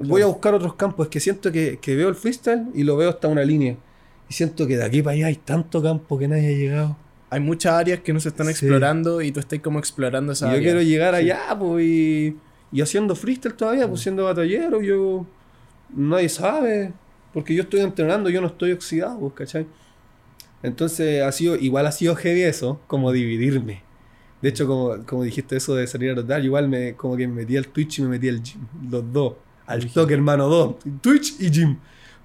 [0.00, 2.96] Voy a buscar otros campos, es que siento que, que veo el freestyle y lo
[2.96, 3.76] veo hasta una línea.
[4.28, 6.96] Y siento que de aquí para allá hay tanto campo que nadie ha llegado.
[7.30, 8.52] Hay muchas áreas que no se están Sí.
[8.52, 10.62] explorando y tú estás como explorando esa Y yo área.
[10.68, 12.36] quiero llegar allá, pues, y,
[12.72, 15.26] y haciendo freestyle todavía, pues siendo batallero, yo...
[15.96, 16.92] Nadie sabe,
[17.32, 19.66] porque yo estoy entrenando, yo no estoy oxidado, pues, ¿cachai?
[20.62, 23.82] Entonces, ha sido, igual ha sido heavy eso, como dividirme.
[24.42, 27.34] De hecho, como, como dijiste eso de salir a rotar, igual me, como que me
[27.34, 29.34] metí al Twitch y me metí al gym, los dos.
[29.66, 30.76] Al toque, hermano, dos.
[31.00, 31.76] Twitch y gym.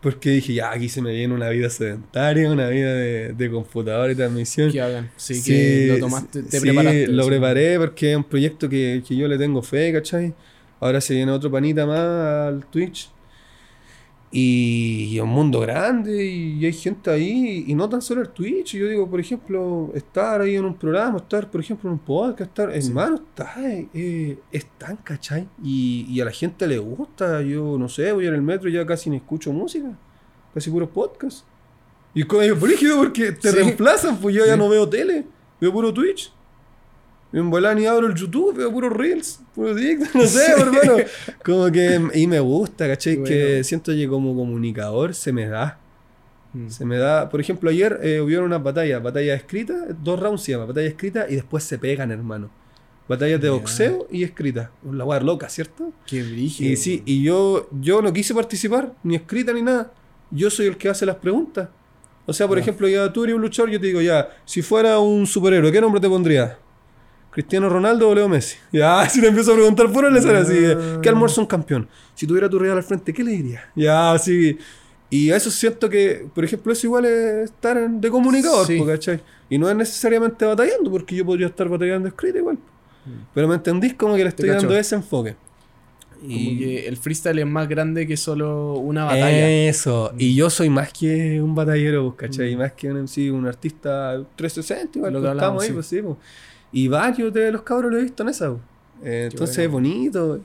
[0.01, 4.09] Porque dije, ya, aquí se me viene una vida sedentaria, una vida de, de computador
[4.09, 4.71] y transmisión.
[4.71, 5.11] Que hagan.
[5.17, 7.07] Sí, que lo tomaste, te sí, preparaste.
[7.07, 7.29] lo sí.
[7.29, 10.33] preparé porque es un proyecto que, que yo le tengo fe, ¿cachai?
[10.79, 13.09] Ahora se viene otro panita más al Twitch.
[14.31, 18.75] Y, es un mundo grande y, hay gente ahí, y no tan solo el Twitch.
[18.75, 22.41] Yo digo, por ejemplo, estar ahí en un programa, estar, por ejemplo, en un podcast,
[22.41, 23.55] estar, hermano, está,
[23.93, 25.47] eh, es tan, ¿cachai?
[25.63, 27.41] Y, y a la gente le gusta.
[27.41, 29.97] Yo no sé, voy en el metro y ya casi ni escucho música,
[30.53, 31.43] casi puros podcasts.
[32.13, 33.55] Y es brígido porque te Sí.
[33.55, 34.59] reemplazan, pues yo ya Sí.
[34.59, 35.25] no veo tele,
[35.59, 36.31] veo puro Twitch.
[37.31, 40.97] En volar ni abro el YouTube, veo puro Reels, puro TikTok, no sé, hermano.
[41.43, 43.23] Como que, y me gusta, ¿cachai?
[43.23, 45.79] Que siento que como comunicador se me da.
[46.53, 46.69] Mm.
[46.69, 50.53] Se me da, por ejemplo, ayer eh, hubieron una batalla, batalla escrita, dos rounds se
[50.53, 52.49] llama, batalla escrita y después se pegan, hermano.
[53.07, 54.71] Batallas de boxeo y escrita.
[54.91, 55.91] La weá loca, ¿cierto?
[56.05, 56.71] Qué brígido.
[56.71, 59.91] Y sí, y yo, yo no quise participar, ni escrita ni nada.
[60.29, 61.69] Yo soy el que hace las preguntas.
[62.27, 64.99] O sea, por ejemplo, ya tú eres un luchador, yo te digo, ya, si fuera
[64.99, 66.51] un superhéroe, ¿qué nombre te pondrías?
[67.31, 68.57] ¿Cristiano Ronaldo o Leo Messi?
[68.71, 70.59] Ya, si le empiezo a preguntar por él, será así.
[70.61, 70.99] Ya.
[71.01, 71.87] ¿Qué almuerzo un campeón?
[72.15, 73.63] Si tuviera tu rival al frente, ¿qué le dirías?
[73.75, 74.57] Ya, sí.
[75.11, 78.83] Y a eso siento que, por ejemplo, eso igual es estar de comunicador, Sí.
[78.85, 79.21] ¿cachai?
[79.49, 82.57] Y no es necesariamente batallando, porque yo podría estar batallando escrita igual.
[83.33, 84.53] Pero me entendís como que le estoy Mm.
[84.53, 85.35] dando ese enfoque.
[86.21, 89.49] Como que el freestyle es más grande que solo una batalla.
[89.49, 90.11] Eso.
[90.17, 92.55] Y yo soy más que un batallero, ¿cachai?
[92.55, 92.59] Mm.
[92.59, 95.73] Más que un MC, un artista 360, igual Lo que estamos hablamos, ahí, sí.
[95.73, 96.17] pues sí, pues.
[96.71, 98.51] Y varios de los cabros lo he visto en esa.
[99.03, 99.87] Eh, entonces bueno.
[99.87, 100.41] es bonito.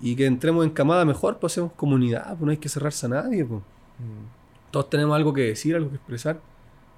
[0.00, 3.08] Y que entremos en camada mejor, pues hacemos comunidad, pues no hay que cerrarse a
[3.08, 3.60] nadie, pues.
[3.98, 6.40] Mm, Todos tenemos algo que decir, algo que expresar.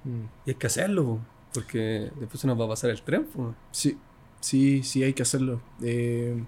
[0.04, 0.24] mm.
[0.46, 1.20] Y hay que hacerlo, pues.
[1.54, 3.54] Porque después se nos va a pasar el tren, pues.
[3.70, 3.96] Sí,
[4.40, 5.60] sí, sí, hay que hacerlo.
[5.82, 6.42] Eh,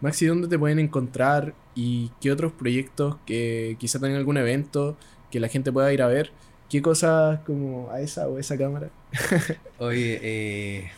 [0.00, 1.54] Maxi, ¿dónde te pueden encontrar?
[1.74, 4.96] ¿Y qué otros proyectos que quizá tengan algún evento
[5.30, 6.32] que la gente pueda ir a ver?
[6.68, 8.90] ¿Qué cosas como a esa o esa cámara?
[9.78, 10.90] Oye, eh,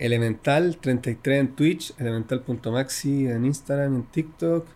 [0.00, 4.66] Elemental 33 en Twitch, elemental.maxi en Instagram, en TikTok.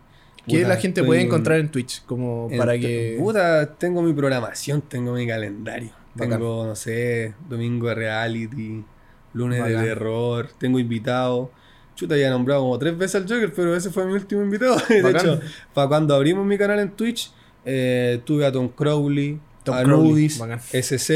[0.46, 2.04] ¿Qué la gente puede en- encontrar en Twitch?
[2.04, 3.16] Como en- para que...
[3.18, 5.90] Puta, tengo mi programación, tengo mi calendario.
[6.14, 6.38] Bacán.
[6.38, 8.84] Tengo, no sé, domingo de reality,
[9.32, 9.80] lunes Bacán.
[9.82, 11.48] de terror, tengo invitados.
[11.96, 14.76] Chuta, ya he nombrado como tres veces al Joker, pero ese fue mi último invitado.
[14.88, 15.40] De hecho,
[15.72, 17.32] para cuando abrimos mi canal en Twitch,
[17.64, 20.42] eh, tuve a Tom Crowley, Tom a Crowley, Nudis.
[20.72, 21.10] SZ,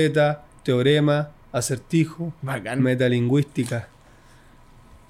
[0.65, 2.33] Teorema, Acertijo.
[2.83, 3.89] Metalingüística.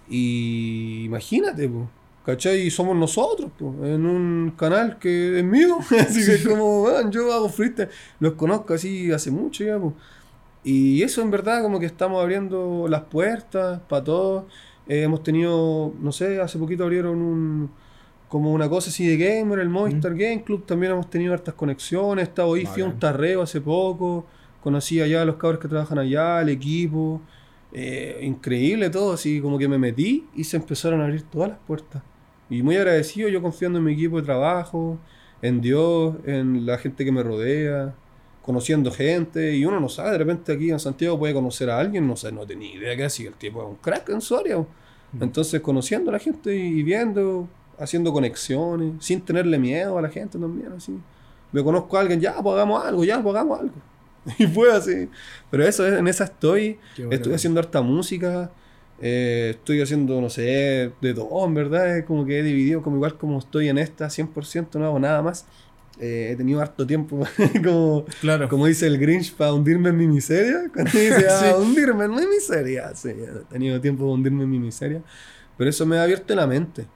[0.09, 1.89] Y imagínate, po,
[2.25, 2.63] ¿cachai?
[2.63, 5.79] Y somos nosotros, po, en un canal que es mío.
[6.01, 7.89] así que es como, "Weón, yo hago freestyle.
[8.21, 9.95] Los conozco así hace mucho ya, po.
[10.65, 14.45] Y eso en verdad como que estamos abriendo las puertas para todos.
[14.89, 17.71] Eh, hemos tenido, no sé, hace poquito abrieron un
[18.29, 22.29] como una cosa así de gamer, el Movistar Game Club, también hemos tenido hartas conexiones,
[22.29, 24.27] estaba ahí, fui a un tarreo hace poco,
[24.63, 27.23] conocí allá a los cabros que trabajan allá, el equipo,
[27.73, 31.59] eh, increíble todo, así como que me metí y se empezaron a abrir todas las
[31.67, 32.03] puertas.
[32.51, 34.99] Y muy agradecido, yo confiando en mi equipo de trabajo,
[35.43, 37.95] en Dios, en la gente que me rodea,
[38.43, 42.07] conociendo gente, y uno no sabe, de repente aquí en Santiago puede conocer a alguien,
[42.07, 44.65] no sé, no tenía idea que así, el tipo es un crack en su área.
[45.21, 47.49] Entonces conociendo a la gente y viendo,
[47.79, 50.99] haciendo conexiones, sin tenerle miedo a la gente también, así.
[51.53, 53.75] Me conozco a alguien, ya, pues hagamos algo, ya, pues hagamos algo.
[54.39, 55.09] Y fue así.
[55.51, 56.79] Pero eso, es- en esa estoy.
[56.97, 57.13] Bueno.
[57.13, 58.51] Estoy haciendo harta música.
[59.01, 61.99] eh, estoy haciendo, no sé, de todo, en verdad.
[61.99, 65.23] Es como que he dividido, como igual como estoy en esta, 100%, no hago nada
[65.23, 65.47] más.
[66.01, 67.25] Eh, he tenido harto tiempo,
[67.65, 68.49] como, Claro.
[68.49, 70.65] como dice el Grinch, para hundirme en mi miseria.
[70.75, 71.63] Cuando dice, ah, Sí.
[71.63, 72.93] hundirme en mi miseria.
[72.95, 75.01] Sí, he tenido tiempo de hundirme en mi miseria.
[75.57, 76.87] Pero eso me ha abierto la mente.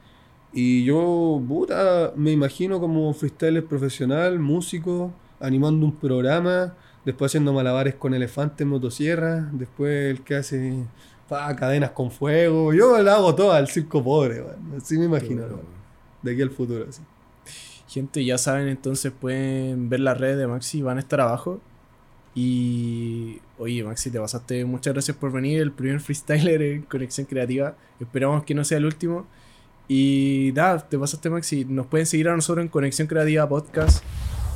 [0.53, 6.75] Y yo, puta, me imagino como freestyler profesional, músico, animando un programa,
[7.05, 10.85] después haciendo malabares con elefantes en motosierra, después el que hace
[11.29, 12.73] pa, cadenas con fuego.
[12.73, 14.43] Yo lo hago todo al circo pobre.
[14.77, 15.45] Así me imagino.
[16.23, 17.03] De aquí al futuro, así.
[17.89, 21.61] Gente, ya saben, entonces pueden ver las redes de Maxi, van a estar abajo.
[22.35, 24.65] Y oye, Maxi, te pasaste.
[24.65, 25.61] Muchas gracias por venir.
[25.61, 27.77] El primer freestyler en Conexión Creativa.
[28.01, 29.27] Esperamos que no sea el último.
[29.89, 31.67] Y nada, te pasaste, Maxi.
[31.67, 34.03] Nos pueden seguir a nosotros en Conexión Creativa Podcast.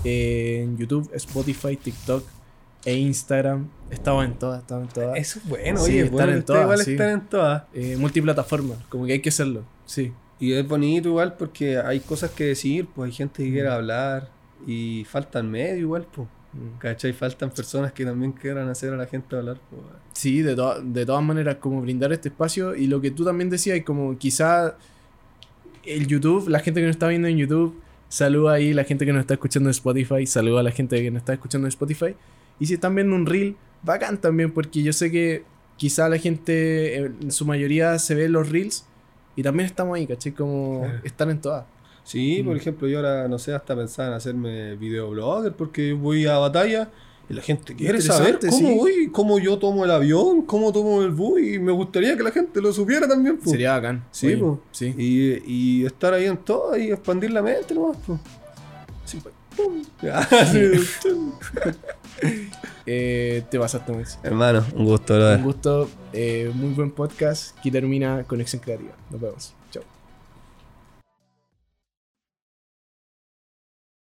[0.05, 2.36] eh, en YouTube, Spotify, TikTok
[2.87, 3.68] e Instagram.
[3.91, 5.18] Estamos en todas, estamos en todas.
[5.18, 6.93] Eso es bueno, Sí, oye, es están bueno en todas, igual sí.
[6.93, 7.62] están en todas.
[7.74, 9.64] Eh, multiplataforma, como que hay que hacerlo.
[9.84, 10.12] Sí.
[10.41, 13.53] Y es bonito igual porque hay cosas que decir, pues hay gente que Mm.
[13.53, 14.30] quiere hablar
[14.66, 16.26] y faltan medio igual, pues.
[16.53, 16.78] Mm.
[16.78, 17.12] ¿Cachai?
[17.12, 19.82] Faltan personas que también quieran hacer a la gente hablar, pues.
[20.14, 22.74] Sí, de, to- de todas maneras, como brindar este espacio.
[22.74, 24.76] Y lo que tú también decías, como quizá
[25.84, 29.12] el YouTube, la gente que nos está viendo en YouTube, saluda ahí, la gente que
[29.12, 32.14] nos está escuchando en Spotify, saluda a la gente que nos está escuchando en Spotify.
[32.59, 35.45] Y si están viendo un reel, bacán también, porque yo sé que
[35.77, 38.85] quizá la gente, eh, en su mayoría, se ve los reels.
[39.37, 40.33] Y también estamos ahí, ¿cachai?
[40.33, 41.01] Como Claro.
[41.05, 41.65] están en todas.
[42.05, 42.59] Sí, por Mm.
[42.59, 46.89] ejemplo, yo ahora, no sé, hasta pensaba en hacerme videoblogger porque voy a batalla
[47.29, 48.75] y la gente quiere saber cómo sí.
[48.77, 52.31] voy, cómo yo tomo el avión, cómo tomo el bus y me gustaría que la
[52.31, 53.51] gente lo supiera también, pues.
[53.51, 54.05] Sería bacán.
[54.13, 54.61] Sí, Oye, po.
[54.71, 54.95] sí.
[54.97, 55.43] Y,
[55.83, 57.99] y estar ahí en todo y expandir la mente nomás.
[59.05, 59.35] Sí, pues.
[59.57, 59.83] Pum.
[62.89, 64.17] Eh, te pasaste, Max.
[64.23, 65.39] Hermano, un gusto, brother.
[65.39, 67.59] Un gusto, eh, muy buen podcast.
[67.59, 68.93] Aquí termina Conexión Creativa.
[69.11, 69.56] Nos vemos.